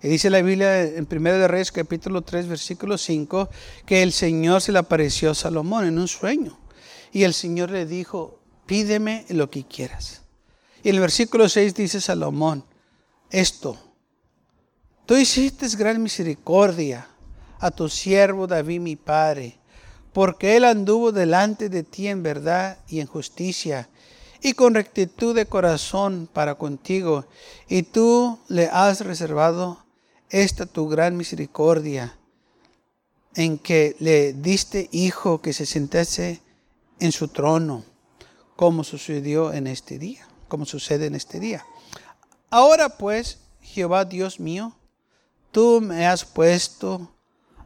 Y 0.02 0.10
dice 0.10 0.30
la 0.30 0.42
Biblia 0.42 0.84
en 0.84 1.08
1 1.10 1.32
de 1.32 1.48
Reyes 1.48 1.72
capítulo 1.72 2.24
3 2.24 2.48
versículo 2.48 2.98
5 2.98 3.50
que 3.86 4.04
el 4.04 4.12
Señor 4.12 4.62
se 4.62 4.74
le 4.74 4.80
apareció 4.80 5.32
a 5.32 5.36
Salomón 5.36 5.86
en 5.86 5.98
un 5.98 6.10
sueño. 6.10 6.60
Y 7.14 7.24
el 7.24 7.34
Señor 7.34 7.72
le 7.72 7.86
dijo, 7.86 8.42
pídeme 8.66 9.26
lo 9.30 9.50
que 9.50 9.66
quieras. 9.66 10.24
Y 10.84 10.90
en 10.90 10.96
el 10.96 11.02
versículo 11.02 11.48
6 11.48 11.74
dice 11.74 12.02
Salomón, 12.02 12.66
esto, 13.30 13.80
tú 15.06 15.16
hiciste 15.16 15.70
gran 15.78 16.04
misericordia 16.04 17.08
a 17.64 17.72
tu 17.72 17.90
siervo 17.90 18.48
David 18.48 18.80
mi 18.80 18.96
padre 18.96 19.58
porque 20.14 20.56
él 20.56 20.64
anduvo 20.64 21.12
delante 21.12 21.70
de 21.70 21.84
ti 21.84 22.08
en 22.08 22.24
verdad 22.24 22.78
y 22.88 23.00
en 23.00 23.08
justicia 23.08 23.90
y 24.42 24.54
con 24.54 24.76
rectitud 24.76 25.36
de 25.36 25.46
corazón 25.46 26.30
para 26.32 26.56
contigo, 26.56 27.26
y 27.70 27.84
tú 27.84 28.40
le 28.50 28.68
has 28.68 29.00
reservado 29.00 29.86
esta 30.30 30.66
tu 30.66 30.90
gran 30.90 31.16
misericordia, 31.16 32.18
en 33.36 33.58
que 33.58 33.96
le 34.00 34.34
diste 34.34 34.90
hijo 34.92 35.42
que 35.42 35.54
se 35.54 35.66
sentase 35.66 36.42
en 37.00 37.14
su 37.14 37.30
trono, 37.30 37.86
como 38.58 38.84
sucedió 38.84 39.54
en 39.54 39.66
este 39.66 39.98
día, 39.98 40.28
como 40.50 40.66
sucede 40.66 41.06
en 41.06 41.16
este 41.16 41.40
día. 41.40 41.66
Ahora 42.50 42.90
pues, 42.98 43.40
Jehová 43.62 44.04
Dios 44.04 44.42
mío, 44.42 44.76
tú 45.54 45.80
me 45.80 46.06
has 46.06 46.26
puesto 46.26 47.13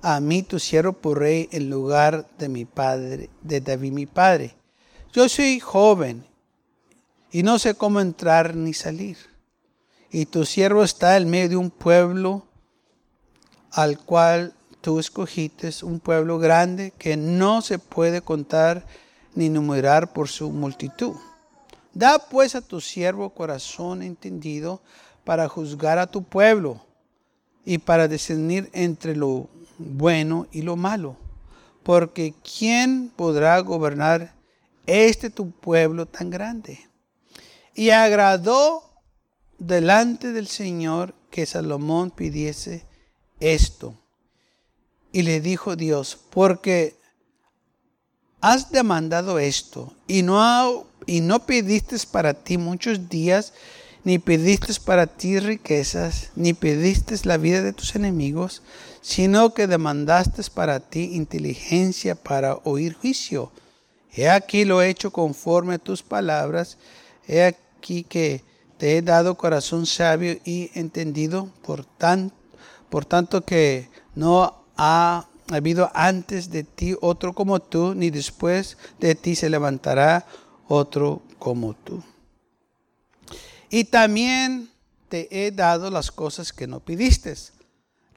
a 0.10 0.22
mí 0.22 0.42
tu 0.42 0.58
siervo 0.58 0.94
por 0.94 1.20
rey 1.20 1.50
en 1.52 1.70
lugar 1.70 2.30
de 2.38 2.48
mi 2.48 2.64
padre, 2.64 3.30
de 3.42 3.60
David 3.60 3.92
mi 3.92 4.06
padre. 4.06 4.56
Yo 5.12 5.28
soy 5.28 5.60
joven 5.60 6.24
y 7.30 7.44
no 7.44 7.60
sé 7.60 7.76
cómo 7.76 8.00
entrar 8.00 8.56
ni 8.56 8.74
salir. 8.74 9.18
Y 10.10 10.28
tu 10.28 10.46
siervo 10.46 10.86
está 10.86 11.18
en 11.18 11.30
medio 11.30 11.50
de 11.50 11.56
un 11.58 11.72
pueblo 11.72 12.46
al 13.70 14.00
cual 14.00 14.54
tú 14.80 14.98
escogiste, 14.98 15.72
un 15.84 16.00
pueblo 16.00 16.40
grande 16.40 16.94
que 16.98 17.18
no 17.18 17.62
se 17.62 17.78
puede 17.78 18.22
contar 18.22 18.86
ni 19.36 19.50
numerar 19.50 20.14
por 20.14 20.30
su 20.30 20.52
multitud. 20.52 21.18
Da 21.94 22.18
pues 22.18 22.56
a 22.56 22.62
tu 22.62 22.80
siervo 22.80 23.32
corazón 23.32 24.02
entendido 24.02 24.82
para 25.26 25.50
juzgar 25.50 26.00
a 26.00 26.08
tu 26.08 26.24
pueblo 26.24 26.82
y 27.66 27.80
para 27.80 28.08
discernir 28.08 28.70
entre 28.72 29.14
lo 29.14 29.50
bueno 29.78 30.48
y 30.52 30.62
lo 30.62 30.76
malo. 30.76 31.18
Porque 31.84 32.34
¿quién 32.58 33.12
podrá 33.16 33.60
gobernar 33.60 34.34
este 34.86 35.30
tu 35.30 35.52
pueblo 35.52 36.06
tan 36.06 36.30
grande? 36.30 36.80
Y 37.74 37.92
agradó 37.92 38.84
delante 39.58 40.32
del 40.32 40.48
Señor 40.48 41.14
que 41.32 41.46
Salomón 41.46 42.12
pidiese 42.12 42.86
esto. 43.40 43.96
Y 45.12 45.22
le 45.22 45.42
dijo 45.42 45.76
Dios, 45.76 46.20
porque 46.30 46.98
has 48.42 48.72
demandado 48.72 49.40
esto 49.40 49.94
y 50.08 50.22
no, 50.22 50.86
y 51.06 51.22
no 51.22 51.46
pediste 51.46 51.98
para 52.12 52.34
ti 52.34 52.58
muchos 52.58 53.10
días, 53.10 53.54
ni 54.04 54.20
pediste 54.20 54.74
para 54.86 55.08
ti 55.08 55.40
riquezas, 55.40 56.32
ni 56.36 56.54
pediste 56.54 57.16
la 57.24 57.38
vida 57.38 57.62
de 57.62 57.74
tus 57.74 57.96
enemigos, 57.96 58.62
sino 59.08 59.54
que 59.54 59.68
demandaste 59.68 60.44
para 60.54 60.82
ti 60.82 61.16
inteligencia 61.16 62.14
para 62.14 62.56
oír 62.66 62.94
juicio. 62.94 63.54
He 64.12 64.30
aquí 64.30 64.66
lo 64.66 64.82
he 64.82 64.90
hecho 64.90 65.12
conforme 65.12 65.76
a 65.76 65.78
tus 65.78 66.04
palabras, 66.04 66.78
he 67.26 67.42
aquí 67.42 68.04
que 68.04 68.44
te 68.78 68.98
he 68.98 69.02
dado 69.02 69.38
corazón 69.38 69.86
sabio 69.86 70.38
y 70.44 70.72
entendido, 70.74 71.50
por, 71.64 71.86
tan, 71.86 72.34
por 72.90 73.06
tanto 73.06 73.46
que 73.46 73.90
no 74.14 74.66
ha 74.76 75.26
habido 75.54 75.90
antes 75.94 76.50
de 76.50 76.66
ti 76.66 76.94
otro 77.00 77.32
como 77.32 77.62
tú, 77.62 77.96
ni 77.96 78.10
después 78.10 78.78
de 79.00 79.16
ti 79.16 79.38
se 79.38 79.50
levantará 79.50 80.26
otro 80.68 81.22
como 81.40 81.76
tú. 81.76 82.04
Y 83.70 83.86
también 83.86 84.70
te 85.08 85.30
he 85.32 85.52
dado 85.52 85.90
las 85.92 86.12
cosas 86.12 86.52
que 86.52 86.68
no 86.68 86.82
pidiste, 86.82 87.34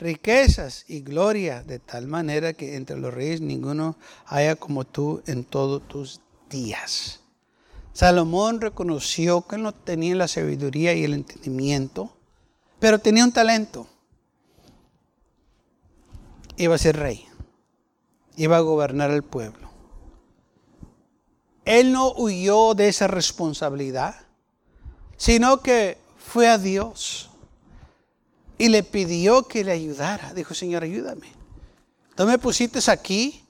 riquezas 0.01 0.85
y 0.89 1.01
gloria, 1.01 1.63
de 1.63 1.79
tal 1.79 2.07
manera 2.07 2.55
que 2.55 2.75
entre 2.75 2.99
los 2.99 3.13
reyes 3.13 3.41
ninguno 3.41 3.97
haya 4.27 4.57
como 4.57 4.85
tú 4.85 5.23
en 5.27 5.45
todos 5.45 5.87
tus 5.87 6.21
días. 6.49 7.21
Salomón 7.93 8.61
reconoció 8.61 9.47
que 9.47 9.59
no 9.59 9.73
tenía 9.73 10.17
la 10.17 10.27
sabiduría 10.27 10.95
y 10.95 11.05
el 11.05 11.15
entendimiento, 11.15 12.17
pero 12.79 12.99
tenía 12.99 13.25
un 13.25 13.33
talento. 13.33 13.87
Iba 16.57 16.75
a 16.75 16.79
ser 16.79 16.97
rey, 16.97 17.27
iba 18.37 18.57
a 18.57 18.61
gobernar 18.61 19.11
el 19.11 19.23
pueblo. 19.23 19.71
Él 21.65 21.93
no 21.93 22.13
huyó 22.13 22.75
de 22.75 22.89
esa 22.89 23.07
responsabilidad, 23.07 24.15
sino 25.17 25.61
que 25.61 25.99
fue 26.17 26.49
a 26.49 26.59
Dios 26.59 27.30
y 28.61 28.69
le 28.69 28.83
pidió 28.83 29.49
que 29.49 29.65
le 29.65 29.73
ayudara. 29.73 30.35
Dijo, 30.35 30.53
Señor, 30.53 30.83
ayúdame. 30.83 31.33
Tú 32.15 32.27
me 32.27 32.39
pusiste 32.39 32.79
aquí 32.91 33.43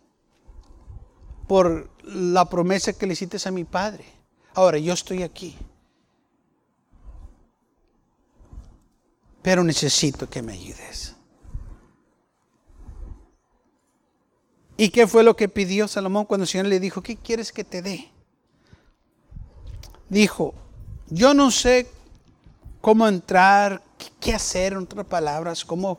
por 1.49 1.91
la 2.05 2.49
promesa 2.49 2.93
que 2.93 3.09
le 3.09 3.15
hiciste 3.15 3.37
a 3.45 3.51
mi 3.51 3.65
padre. 3.65 4.05
Ahora, 4.55 4.79
yo 4.79 4.93
estoy 4.93 5.25
aquí. 5.25 5.59
Pero 9.43 9.65
necesito 9.65 10.31
que 10.31 10.43
me 10.43 10.53
ayudes. 10.53 11.17
¿Y 14.77 14.91
qué 14.91 15.09
fue 15.09 15.25
lo 15.25 15.35
que 15.35 15.49
pidió 15.49 15.89
Salomón 15.89 16.25
cuando 16.25 16.45
el 16.45 16.49
Señor 16.49 16.67
le 16.67 16.79
dijo, 16.79 17.03
¿qué 17.03 17.17
quieres 17.17 17.51
que 17.51 17.65
te 17.65 17.83
dé? 17.83 18.09
Dijo, 20.09 20.55
yo 21.09 21.35
no 21.35 21.51
sé 21.51 21.91
cómo 22.81 23.09
entrar, 23.09 23.83
qué 24.21 24.35
hacer, 24.35 24.73
en 24.73 24.81
otras 24.81 25.07
palabras, 25.07 25.65
cómo 25.65 25.99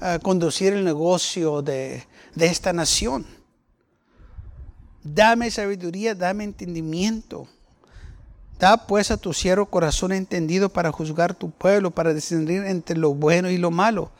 uh, 0.00 0.20
conducir 0.22 0.72
el 0.72 0.84
negocio 0.84 1.62
de, 1.62 2.04
de 2.34 2.46
esta 2.46 2.72
nación. 2.72 3.26
Dame 5.02 5.50
sabiduría, 5.50 6.14
dame 6.14 6.44
entendimiento. 6.44 7.48
Da 8.58 8.86
pues 8.86 9.10
a 9.10 9.16
tu 9.16 9.32
siervo 9.32 9.66
corazón 9.66 10.12
entendido 10.12 10.68
para 10.68 10.92
juzgar 10.92 11.34
tu 11.34 11.50
pueblo, 11.50 11.90
para 11.90 12.12
discernir 12.12 12.64
entre 12.64 12.96
lo 12.96 13.14
bueno 13.14 13.50
y 13.50 13.56
lo 13.56 13.70
malo. 13.70 14.10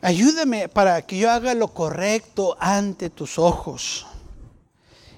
Ayúdame 0.00 0.68
para 0.68 1.00
que 1.02 1.18
yo 1.18 1.30
haga 1.30 1.54
lo 1.54 1.68
correcto 1.68 2.56
ante 2.58 3.08
tus 3.08 3.38
ojos. 3.38 4.04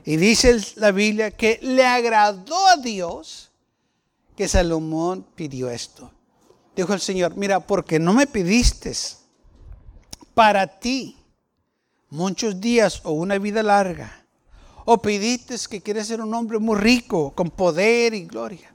Y 0.04 0.16
dice 0.16 0.60
la 0.76 0.92
Biblia 0.92 1.30
que 1.30 1.58
le 1.62 1.86
agradó 1.86 2.66
a 2.68 2.76
Dios 2.76 3.50
que 4.36 4.48
Salomón 4.48 5.26
pidió 5.34 5.70
esto. 5.70 6.10
Dijo 6.76 6.92
el 6.92 7.00
Señor, 7.00 7.36
mira, 7.36 7.60
porque 7.60 7.98
no 7.98 8.12
me 8.12 8.26
pidiste 8.26 8.92
para 10.34 10.66
ti 10.66 11.16
muchos 12.10 12.60
días 12.60 13.00
o 13.04 13.12
una 13.12 13.38
vida 13.38 13.62
larga 13.62 14.24
o 14.84 15.00
pediste 15.00 15.56
que 15.68 15.80
quieres 15.80 16.06
ser 16.06 16.20
un 16.20 16.34
hombre 16.34 16.58
muy 16.58 16.76
rico, 16.76 17.32
con 17.34 17.50
poder 17.50 18.14
y 18.14 18.24
gloria. 18.24 18.72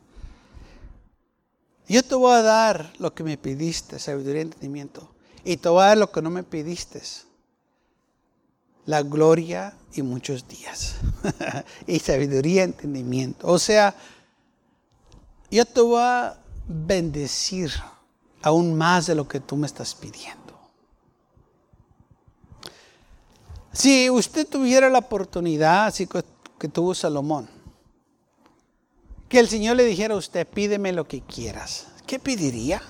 Yo 1.88 2.04
te 2.04 2.16
voy 2.16 2.34
a 2.34 2.42
dar 2.42 2.94
lo 3.00 3.14
que 3.14 3.24
me 3.24 3.38
pediste, 3.38 4.00
sabiduría 4.00 4.42
y 4.42 4.46
entendimiento. 4.46 5.10
Y 5.44 5.58
te 5.58 5.70
voy 5.70 5.84
a 5.84 5.88
dar 5.88 5.98
lo 5.98 6.12
que 6.12 6.22
no 6.22 6.30
me 6.30 6.44
pediste, 6.44 7.02
la 8.86 9.02
gloria 9.04 9.76
y 9.94 10.02
muchos 10.02 10.48
días. 10.48 10.96
y 11.88 12.00
sabiduría 12.00 12.62
y 12.62 12.66
entendimiento. 12.66 13.48
O 13.48 13.60
sea, 13.60 13.96
yo 15.52 15.66
te 15.66 15.82
voy 15.82 16.02
a 16.02 16.38
bendecir 16.68 17.72
aún 18.42 18.78
más 18.78 19.08
de 19.08 19.16
lo 19.16 19.28
que 19.28 19.40
tú 19.40 19.56
me 19.56 19.68
estás 19.68 19.96
pidiendo. 19.96 20.40
Si 23.74 24.10
usted 24.10 24.48
tuviera 24.48 24.90
la 24.90 25.00
oportunidad, 25.00 25.86
así 25.86 26.08
que, 26.08 26.68
tuvo 26.68 26.94
Salomón, 26.94 27.50
que 29.28 29.40
el 29.40 29.48
Señor 29.48 29.78
le 29.78 29.86
dijera 29.86 30.16
a 30.16 30.18
usted, 30.18 30.48
pídeme 30.48 30.92
lo 30.92 31.08
que 31.08 31.22
quieras, 31.22 31.88
¿qué 32.06 32.20
pediría? 32.20 32.82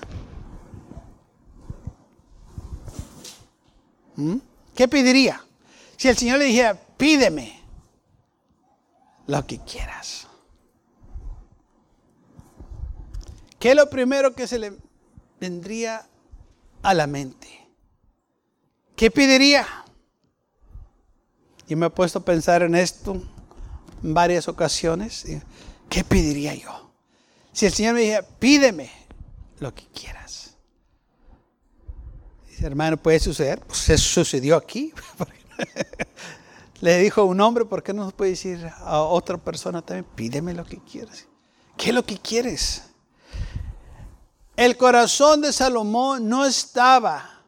¿Mm? 4.16 4.36
¿Qué 4.74 4.88
pediría? 4.88 5.44
Si 5.96 6.08
el 6.08 6.16
Señor 6.16 6.38
le 6.38 6.46
dijera, 6.46 6.74
pídeme 6.96 7.62
lo 9.26 9.46
que 9.46 9.58
quieras. 9.58 10.29
¿Qué 13.60 13.70
es 13.70 13.76
lo 13.76 13.90
primero 13.90 14.34
que 14.34 14.48
se 14.48 14.58
le 14.58 14.72
vendría 15.38 16.08
a 16.82 16.94
la 16.94 17.06
mente? 17.06 17.46
¿Qué 18.96 19.10
pediría? 19.10 19.66
Y 21.68 21.76
me 21.76 21.86
he 21.86 21.90
puesto 21.90 22.20
a 22.20 22.24
pensar 22.24 22.62
en 22.62 22.74
esto 22.74 23.22
en 24.02 24.14
varias 24.14 24.48
ocasiones. 24.48 25.26
¿Qué 25.90 26.02
pediría 26.02 26.54
yo? 26.54 26.90
Si 27.52 27.66
el 27.66 27.72
Señor 27.72 27.94
me 27.94 28.00
dijera, 28.00 28.22
pídeme 28.22 28.90
lo 29.58 29.74
que 29.74 29.86
quieras. 29.88 30.56
Dice, 32.48 32.64
hermano, 32.64 32.96
¿puede 32.96 33.20
suceder? 33.20 33.60
Pues 33.60 33.90
eso 33.90 34.24
sucedió 34.24 34.56
aquí. 34.56 34.92
Le 36.80 36.98
dijo 36.98 37.24
un 37.24 37.40
hombre, 37.42 37.66
¿por 37.66 37.82
qué 37.82 37.92
no 37.92 38.10
puede 38.10 38.30
decir 38.30 38.70
a 38.78 39.00
otra 39.02 39.36
persona 39.36 39.82
también, 39.82 40.06
pídeme 40.14 40.54
lo 40.54 40.64
que 40.64 40.78
quieras? 40.78 41.26
¿Qué 41.76 41.90
es 41.90 41.94
lo 41.94 42.04
que 42.04 42.16
quieres? 42.16 42.89
El 44.56 44.76
corazón 44.76 45.40
de 45.40 45.52
Salomón 45.52 46.28
no 46.28 46.44
estaba 46.44 47.40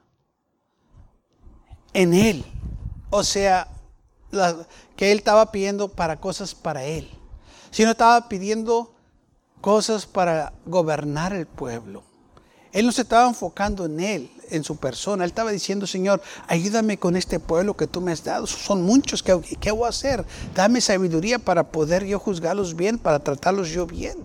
en 1.93 2.15
él. 2.15 2.45
O 3.11 3.23
sea, 3.23 3.69
que 4.97 5.13
él 5.13 5.19
estaba 5.19 5.53
pidiendo 5.53 5.89
para 5.89 6.19
cosas 6.19 6.55
para 6.55 6.85
él, 6.85 7.11
sino 7.71 7.91
estaba 7.91 8.29
pidiendo 8.29 8.95
cosas 9.61 10.07
para 10.07 10.55
gobernar 10.65 11.35
el 11.35 11.47
pueblo. 11.47 12.03
Él 12.73 12.87
no 12.87 12.93
se 12.93 13.03
estaba 13.03 13.29
enfocando 13.29 13.85
en 13.85 14.01
él, 14.01 14.31
en 14.49 14.65
su 14.65 14.77
persona. 14.77 15.25
Él 15.25 15.31
estaba 15.31 15.51
diciendo, 15.51 15.87
Señor, 15.87 16.23
ayúdame 16.49 16.99
con 16.99 17.17
este 17.17 17.39
pueblo 17.39 17.77
que 17.77 17.87
tú 17.87 18.01
me 18.01 18.13
has 18.13 18.25
dado. 18.25 18.47
Son 18.47 18.83
muchos. 18.83 19.23
¿Qué, 19.23 19.39
qué 19.61 19.71
voy 19.71 19.85
a 19.85 19.91
hacer? 19.91 20.25
Dame 20.55 20.81
sabiduría 20.81 21.39
para 21.39 21.71
poder 21.71 22.07
yo 22.07 22.19
juzgarlos 22.19 22.75
bien, 22.75 22.99
para 22.99 23.19
tratarlos 23.19 23.69
yo 23.69 23.87
bien. 23.87 24.17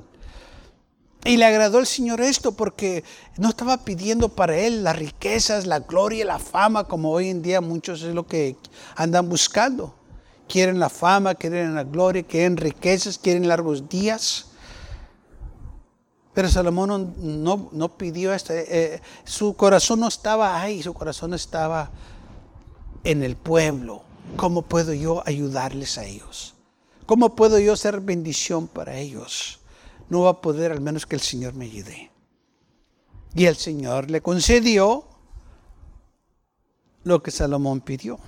Y 1.28 1.36
le 1.36 1.44
agradó 1.44 1.80
al 1.80 1.88
Señor 1.88 2.22
esto 2.22 2.54
porque 2.54 3.04
no 3.36 3.50
estaba 3.50 3.84
pidiendo 3.84 4.30
para 4.30 4.58
él 4.58 4.86
las 4.86 4.96
riquezas, 4.96 5.68
la 5.68 5.80
gloria, 5.82 6.24
la 6.24 6.40
fama, 6.40 6.86
como 6.86 7.12
hoy 7.12 7.28
en 7.28 7.42
día 7.42 7.60
muchos 7.60 8.02
es 8.02 8.16
lo 8.16 8.26
que 8.26 8.56
andan 8.96 9.28
buscando. 9.28 9.94
Quieren 10.48 10.80
la 10.80 10.88
fama, 10.88 11.36
quieren 11.36 11.76
la 11.76 11.84
gloria, 11.84 12.24
quieren 12.24 12.56
riquezas, 12.56 13.18
quieren 13.18 13.46
largos 13.46 13.90
días. 13.90 14.46
Pero 16.34 16.48
Salomón 16.48 17.14
no, 17.18 17.98
pidió 17.98 18.34
esto. 18.34 18.54
Eh, 18.54 18.66
eh, 18.70 19.02
su 19.26 19.54
corazón 19.54 20.00
no 20.00 20.08
estaba 20.08 20.62
ahí, 20.62 20.82
su 20.82 20.94
corazón 20.94 21.34
estaba 21.34 21.92
en 23.04 23.22
el 23.22 23.36
pueblo. 23.36 24.02
¿Cómo 24.38 24.62
puedo 24.62 24.94
yo 24.94 25.24
ayudarles 25.26 25.98
a 25.98 26.06
ellos? 26.06 26.56
¿Cómo 27.06 27.36
puedo 27.36 27.60
yo 27.60 27.76
ser 27.76 28.00
bendición 28.00 28.70
para 28.70 28.98
ellos? 28.98 29.57
No 30.10 30.22
va 30.22 30.32
a 30.32 30.42
poder 30.42 30.72
al 30.72 30.82
menos 30.82 31.06
que 31.06 31.16
el 31.16 31.22
Señor 31.22 31.54
me 31.54 31.66
ayude. 31.66 32.12
Y 33.36 33.46
el 33.46 33.56
Señor 33.56 34.10
le 34.10 34.22
concedió 34.22 35.06
lo 37.04 37.22
que 37.22 37.32
Salomón 37.32 37.82
pidió. 37.82 38.20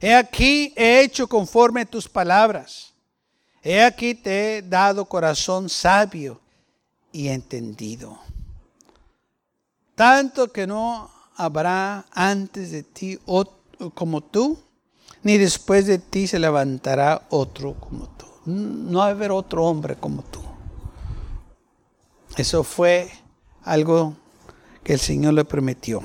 He 0.00 0.14
aquí, 0.14 0.72
he 0.76 1.02
hecho 1.02 1.28
conforme 1.28 1.82
a 1.82 1.86
tus 1.86 2.08
palabras. 2.08 2.92
He 3.62 3.82
aquí 3.82 4.14
te 4.14 4.58
he 4.58 4.62
dado 4.62 5.06
corazón 5.06 5.68
sabio 5.68 6.40
y 7.10 7.28
entendido. 7.28 8.18
Tanto 9.94 10.52
que 10.52 10.66
no 10.66 11.10
habrá 11.34 12.06
antes 12.12 12.70
de 12.70 12.82
ti 12.82 13.18
como 13.94 14.22
tú, 14.22 14.58
ni 15.22 15.38
después 15.38 15.86
de 15.86 15.98
ti 15.98 16.26
se 16.26 16.38
levantará 16.38 17.26
otro 17.30 17.74
como 17.74 18.08
tú. 18.10 18.26
No 18.44 19.00
va 19.00 19.06
a 19.06 19.10
haber 19.10 19.32
otro 19.32 19.64
hombre 19.64 19.96
como 19.96 20.22
tú. 20.22 20.45
Eso 22.36 22.62
fue 22.62 23.10
algo 23.62 24.14
que 24.84 24.92
el 24.92 25.00
Señor 25.00 25.34
le 25.34 25.44
prometió. 25.44 26.02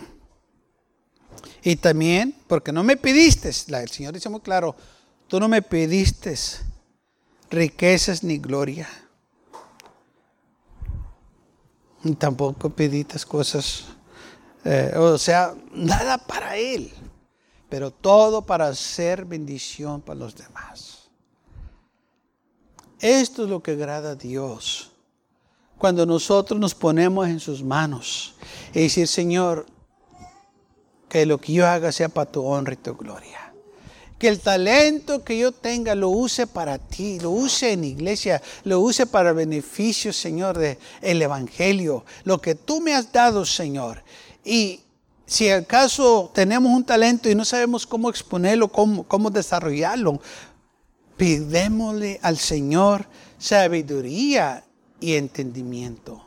Y 1.62 1.76
también, 1.76 2.36
porque 2.48 2.72
no 2.72 2.84
me 2.84 2.98
pediste, 2.98 3.50
el 3.50 3.90
Señor 3.90 4.14
dice 4.14 4.30
muy 4.30 4.40
claro, 4.40 4.76
tú 5.28 5.40
no 5.40 5.48
me 5.48 5.62
pediste 5.62 6.36
riquezas 7.50 8.24
ni 8.24 8.38
gloria. 8.38 8.88
Ni 12.04 12.16
tampoco 12.16 12.70
pediste 12.70 13.20
cosas, 13.28 13.84
eh, 14.64 14.94
o 14.96 15.18
sea, 15.18 15.54
nada 15.72 16.18
para 16.18 16.56
Él, 16.58 16.92
pero 17.70 17.92
todo 17.92 18.44
para 18.44 18.70
hacer 18.70 19.26
bendición 19.26 20.02
para 20.02 20.18
los 20.18 20.36
demás. 20.36 21.10
Esto 23.00 23.44
es 23.44 23.50
lo 23.50 23.62
que 23.62 23.72
agrada 23.72 24.12
a 24.12 24.16
Dios 24.16 24.91
cuando 25.82 26.06
nosotros 26.06 26.60
nos 26.60 26.76
ponemos 26.76 27.28
en 27.28 27.40
sus 27.40 27.64
manos 27.64 28.36
y 28.72 28.82
decir, 28.82 29.08
Señor, 29.08 29.66
que 31.10 31.26
lo 31.26 31.40
que 31.40 31.54
yo 31.54 31.68
haga 31.68 31.92
sea 31.92 32.08
para 32.08 32.32
tu 32.32 32.46
honra 32.46 32.74
y 32.74 32.76
tu 32.78 32.96
gloria. 32.96 33.52
Que 34.20 34.28
el 34.28 34.40
talento 34.40 35.24
que 35.24 35.40
yo 35.40 35.52
tenga 35.52 35.96
lo 35.96 36.10
use 36.10 36.46
para 36.46 36.78
ti, 36.78 37.20
lo 37.20 37.32
use 37.32 37.72
en 37.72 37.84
iglesia, 37.84 38.44
lo 38.64 38.80
use 38.80 39.08
para 39.08 39.34
beneficio, 39.34 40.14
Señor, 40.14 40.60
del 40.60 40.78
el 41.02 41.20
Evangelio. 41.20 42.06
Lo 42.26 42.40
que 42.40 42.54
tú 42.54 42.80
me 42.80 42.94
has 42.94 43.12
dado, 43.12 43.44
Señor. 43.44 44.04
Y 44.46 44.82
si 45.26 45.50
acaso 45.50 46.30
tenemos 46.32 46.72
un 46.72 46.84
talento 46.84 47.28
y 47.28 47.34
no 47.34 47.44
sabemos 47.44 47.88
cómo 47.88 48.08
exponerlo, 48.08 48.68
cómo, 48.68 49.02
cómo 49.02 49.32
desarrollarlo, 49.32 50.22
pidémosle 51.18 52.20
al 52.22 52.38
Señor 52.38 53.08
sabiduría 53.40 54.64
y 55.02 55.16
entendimiento. 55.16 56.26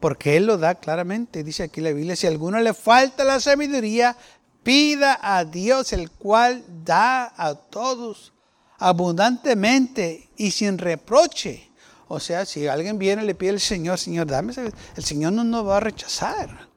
Porque 0.00 0.36
Él 0.36 0.46
lo 0.46 0.56
da 0.56 0.76
claramente. 0.76 1.44
Dice 1.44 1.64
aquí 1.64 1.82
la 1.82 1.92
Biblia, 1.92 2.16
si 2.16 2.26
a 2.26 2.30
alguno 2.30 2.58
le 2.58 2.72
falta 2.72 3.24
la 3.24 3.38
sabiduría, 3.38 4.16
pida 4.62 5.18
a 5.20 5.44
Dios, 5.44 5.92
el 5.92 6.10
cual 6.10 6.64
da 6.84 7.32
a 7.36 7.54
todos 7.54 8.32
abundantemente 8.78 10.30
y 10.36 10.50
sin 10.50 10.78
reproche. 10.78 11.70
O 12.08 12.18
sea, 12.18 12.46
si 12.46 12.66
alguien 12.66 12.98
viene 12.98 13.22
y 13.22 13.26
le 13.26 13.34
pide 13.34 13.50
al 13.50 13.60
Señor, 13.60 13.98
Señor, 13.98 14.26
dame, 14.26 14.52
el 14.96 15.04
Señor 15.04 15.32
no 15.32 15.44
nos 15.44 15.66
va 15.66 15.76
a 15.76 15.80
rechazar. 15.80 16.68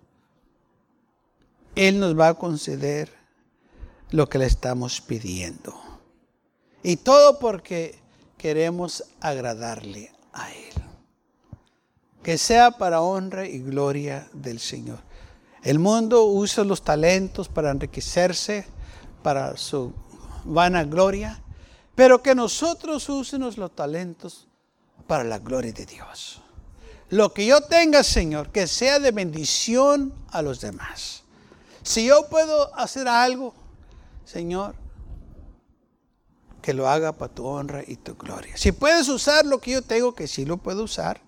Él 1.76 2.00
nos 2.00 2.18
va 2.18 2.30
a 2.30 2.34
conceder 2.36 3.12
lo 4.12 4.30
que 4.30 4.38
le 4.38 4.46
estamos 4.46 5.02
pidiendo. 5.02 5.76
Y 6.84 6.98
todo 6.98 7.40
porque 7.40 8.00
queremos 8.38 9.04
agradarle 9.20 10.15
a 10.36 10.52
Él. 10.52 10.74
Que 12.22 12.38
sea 12.38 12.72
para 12.72 13.02
honra 13.02 13.48
y 13.48 13.60
gloria 13.60 14.28
del 14.34 14.60
Señor. 14.60 15.00
El 15.64 15.80
mundo 15.80 16.26
usa 16.26 16.64
los 16.64 16.84
talentos 16.84 17.50
para 17.50 17.72
enriquecerse, 17.72 18.68
para 19.24 19.58
su 19.58 19.94
vana 20.44 20.84
gloria, 20.84 21.42
pero 21.96 22.22
que 22.22 22.36
nosotros 22.36 23.10
usemos 23.10 23.58
los 23.58 23.76
talentos 23.76 24.48
para 25.08 25.24
la 25.24 25.40
gloria 25.40 25.74
de 25.74 25.86
Dios. 25.86 26.42
Lo 27.10 27.34
que 27.34 27.46
yo 27.46 27.62
tenga, 27.62 28.04
Señor, 28.04 28.52
que 28.52 28.68
sea 28.68 29.00
de 29.00 29.12
bendición 29.12 30.14
a 30.30 30.42
los 30.42 30.62
demás. 30.62 31.24
Si 31.84 32.06
yo 32.06 32.28
puedo 32.30 32.76
hacer 32.76 33.08
algo, 33.08 33.54
Señor, 34.26 34.76
que 36.66 36.74
lo 36.74 36.90
haga 36.90 37.12
para 37.12 37.32
tu 37.32 37.46
honra 37.46 37.84
y 37.86 37.96
tu 37.96 38.16
gloria. 38.16 38.58
Si 38.58 38.72
puedes 38.72 39.08
usar 39.08 39.46
lo 39.46 39.62
que 39.62 39.70
yo 39.70 39.84
tengo, 39.84 40.16
que 40.16 40.28
sí 40.28 40.46
lo 40.46 40.58
puedo 40.58 40.86
usar, 40.86 41.22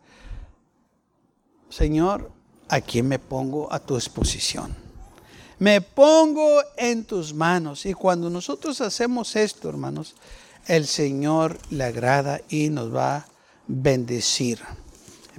Señor, 1.70 2.32
¿a 2.68 2.82
quién 2.82 3.08
me 3.08 3.20
pongo 3.20 3.72
a 3.72 3.78
tu 3.80 3.96
exposición? 3.96 4.76
Me 5.60 5.80
pongo 5.82 6.60
en 6.76 7.06
tus 7.06 7.36
manos. 7.36 7.86
Y 7.86 7.94
cuando 7.94 8.32
nosotros 8.32 8.82
hacemos 8.82 9.36
esto, 9.36 9.70
hermanos, 9.70 10.16
el 10.66 10.88
Señor 10.88 11.60
le 11.70 11.84
agrada 11.84 12.42
y 12.50 12.70
nos 12.70 12.96
va 12.96 13.18
a 13.18 13.28
bendecir. 13.68 14.60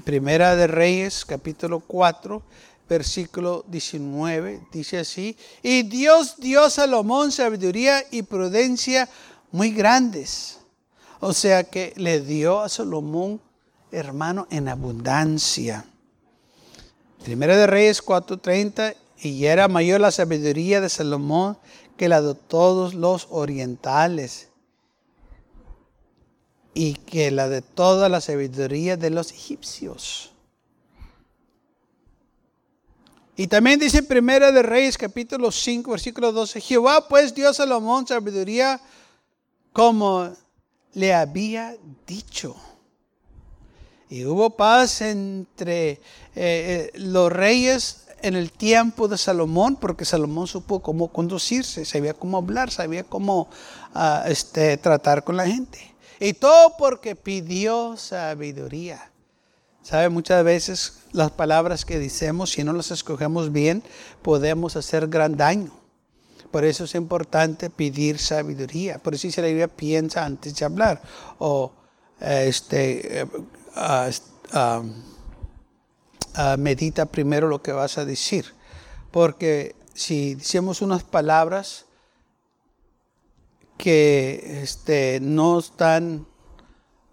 Primera 0.05 0.55
de 0.55 0.69
Reyes, 0.69 1.25
capítulo 1.25 1.81
4, 1.81 2.41
versículo 2.89 3.65
19, 3.67 4.61
dice 4.71 4.99
así, 4.99 5.37
y 5.61 5.83
Dios 5.83 6.37
dio 6.39 6.63
a 6.63 6.71
Salomón 6.71 7.33
sabiduría 7.33 8.05
y 8.13 8.23
prudencia 8.23 9.09
muy 9.51 9.71
grandes. 9.71 10.59
O 11.21 11.33
sea 11.33 11.65
que 11.65 11.93
le 11.97 12.21
dio 12.21 12.61
a 12.61 12.69
Salomón, 12.69 13.41
hermano, 13.91 14.47
en 14.51 14.69
abundancia. 14.69 15.85
Primera 17.25 17.57
de 17.57 17.67
Reyes 17.67 18.03
4:30, 18.03 18.95
y 19.21 19.45
era 19.45 19.69
mayor 19.69 20.01
la 20.01 20.11
sabiduría 20.11 20.81
de 20.81 20.89
Salomón 20.89 21.59
que 21.97 22.09
la 22.09 22.23
de 22.23 22.35
todos 22.35 22.95
los 22.95 23.27
orientales, 23.31 24.49
y 26.75 26.95
que 26.95 27.33
la 27.33 27.49
de 27.49 27.61
toda 27.61 28.09
la 28.09 28.21
sabiduría 28.21 28.97
de 28.97 29.11
los 29.11 29.33
egipcios. 29.33 30.31
Y 33.35 33.49
también 33.49 33.81
dice 33.81 34.05
Primera 34.05 34.53
de 34.53 34.63
Reyes 34.63 34.97
capítulo 34.97 35.51
5, 35.51 35.91
versículo 35.91 36.31
12, 36.31 36.61
Jehová 36.61 37.09
pues 37.09 37.35
dio 37.35 37.49
a 37.49 37.55
Salomón 37.55 38.07
sabiduría 38.07 38.81
como 39.73 40.33
le 40.95 41.15
había 41.15 41.77
dicho. 42.07 42.57
Y 44.11 44.25
hubo 44.25 44.51
paz 44.51 45.03
entre 45.03 45.91
eh, 45.91 46.01
eh, 46.35 46.91
los 46.95 47.31
reyes 47.31 48.07
en 48.23 48.35
el 48.35 48.51
tiempo 48.51 49.07
de 49.07 49.19
Salomón, 49.19 49.77
porque 49.77 50.05
Salomón 50.05 50.47
supo 50.47 50.81
cómo 50.81 51.09
conducirse, 51.09 51.85
sabía 51.85 52.15
cómo 52.15 52.39
hablar, 52.39 52.71
sabía 52.71 53.05
cómo 53.05 53.49
ah, 53.95 54.25
este, 54.27 54.77
tratar 54.77 55.25
con 55.25 55.37
la 55.37 55.47
gente. 55.47 55.95
Y 56.21 56.33
todo 56.33 56.77
porque 56.79 57.15
pidió 57.15 57.97
sabiduría. 57.97 59.11
¿Sabe? 59.83 60.09
Muchas 60.09 60.45
veces 60.45 60.99
las 61.13 61.31
palabras 61.31 61.85
que 61.85 61.99
decimos, 61.99 62.51
si 62.51 62.65
no 62.65 62.73
las 62.73 62.91
escogemos 62.91 63.53
bien, 63.53 63.83
podemos 64.23 64.77
hacer 64.77 65.09
gran 65.09 65.37
daño. 65.37 65.71
Por 66.51 66.65
eso 66.65 66.85
es 66.85 66.95
importante 66.95 67.71
pedir 67.71 68.19
sabiduría. 68.19 68.99
Por 68.99 69.15
eso 69.15 69.29
Biblia, 69.43 69.69
piensa 69.69 70.25
antes 70.25 70.55
de 70.55 70.65
hablar. 70.65 71.03
O 71.39 71.73
este, 72.21 73.27
uh, 73.77 74.83
medita 76.57 77.07
primero 77.07 77.49
lo 77.49 77.63
que 77.63 77.73
vas 77.73 77.99
a 77.99 78.05
decir. 78.05 78.47
Porque 79.11 79.77
si 79.95 80.37
decimos 80.37 80.81
unas 80.81 81.05
palabras 81.05 81.87
que 83.77 84.63
este, 84.63 85.21
no 85.21 85.59
están 85.59 86.27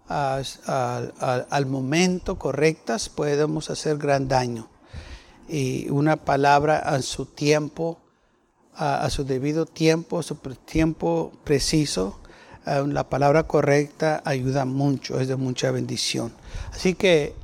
al 0.08 1.66
momento 1.66 2.38
correctas, 2.38 3.08
podemos 3.08 3.70
hacer 3.70 3.98
gran 3.98 4.28
daño. 4.28 4.68
Y 5.48 5.88
una 5.90 6.16
palabra 6.16 6.78
a 6.78 7.02
su 7.02 7.26
tiempo 7.26 8.00
a, 8.76 9.08
su 9.10 9.24
debido 9.24 9.66
tiempo, 9.66 10.22
su 10.22 10.34
tiempo 10.36 11.32
preciso, 11.44 12.20
la 12.64 13.08
palabra 13.08 13.44
correcta 13.44 14.22
ayuda 14.24 14.64
mucho, 14.64 15.20
es 15.20 15.28
de 15.28 15.36
mucha 15.36 15.70
bendición. 15.70 16.32
Así 16.72 16.94
que 16.94 17.34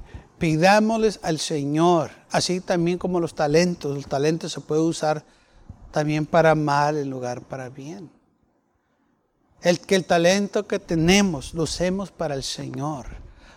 Pidámosles 0.42 1.20
al 1.22 1.38
Señor, 1.38 2.10
así 2.32 2.60
también 2.60 2.98
como 2.98 3.20
los 3.20 3.32
talentos. 3.32 3.96
El 3.96 4.08
talento 4.08 4.48
se 4.48 4.60
puede 4.60 4.80
usar 4.80 5.24
también 5.92 6.26
para 6.26 6.56
mal 6.56 6.96
en 6.96 7.08
lugar 7.08 7.42
para 7.42 7.68
bien. 7.68 8.10
El 9.60 9.78
que 9.78 9.94
el 9.94 10.04
talento 10.04 10.66
que 10.66 10.80
tenemos 10.80 11.54
lo 11.54 11.62
usemos 11.62 12.10
para 12.10 12.34
el 12.34 12.42
Señor, 12.42 13.06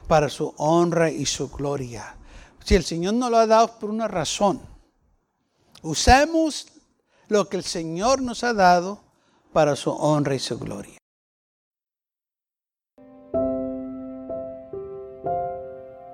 para 0.08 0.30
su 0.30 0.54
honra 0.58 1.10
y 1.10 1.26
su 1.26 1.50
gloria. 1.50 2.18
Si 2.64 2.76
el 2.76 2.84
Señor 2.84 3.16
nos 3.16 3.32
lo 3.32 3.38
ha 3.38 3.48
dado 3.48 3.80
por 3.80 3.90
una 3.90 4.08
razón, 4.08 4.62
usemos 5.82 6.68
lo 7.28 7.50
que 7.50 7.58
el 7.58 7.64
Señor 7.64 8.22
nos 8.22 8.44
ha 8.44 8.54
dado 8.54 9.00
para 9.54 9.76
su 9.76 9.92
honra 9.92 10.36
y 10.36 10.40
su 10.40 10.60
gloria. 10.60 10.98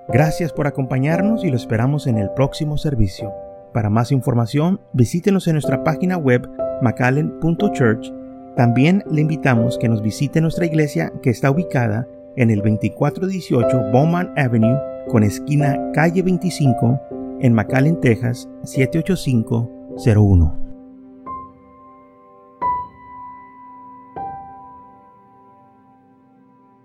Gracias 0.08 0.52
por 0.52 0.66
acompañarnos 0.66 1.42
y 1.42 1.50
lo 1.50 1.56
esperamos 1.56 2.06
en 2.06 2.18
el 2.18 2.30
próximo 2.30 2.76
servicio. 2.76 3.32
Para 3.72 3.88
más 3.88 4.12
información, 4.12 4.78
visítenos 4.92 5.46
en 5.46 5.54
nuestra 5.54 5.82
página 5.82 6.18
web 6.18 6.46
macallen.church. 6.82 8.12
También 8.56 9.02
le 9.10 9.22
invitamos 9.22 9.78
que 9.78 9.88
nos 9.88 10.02
visite 10.02 10.42
nuestra 10.42 10.66
iglesia 10.66 11.10
que 11.22 11.30
está 11.30 11.50
ubicada 11.50 12.06
en 12.36 12.50
el 12.50 12.58
2418 12.58 13.90
Bowman 13.90 14.34
Avenue 14.36 14.78
con 15.08 15.22
esquina 15.22 15.78
calle 15.94 16.22
25 16.22 17.00
en 17.40 17.54
McAllen, 17.54 17.98
Texas 18.00 18.48
78501. 18.64 20.61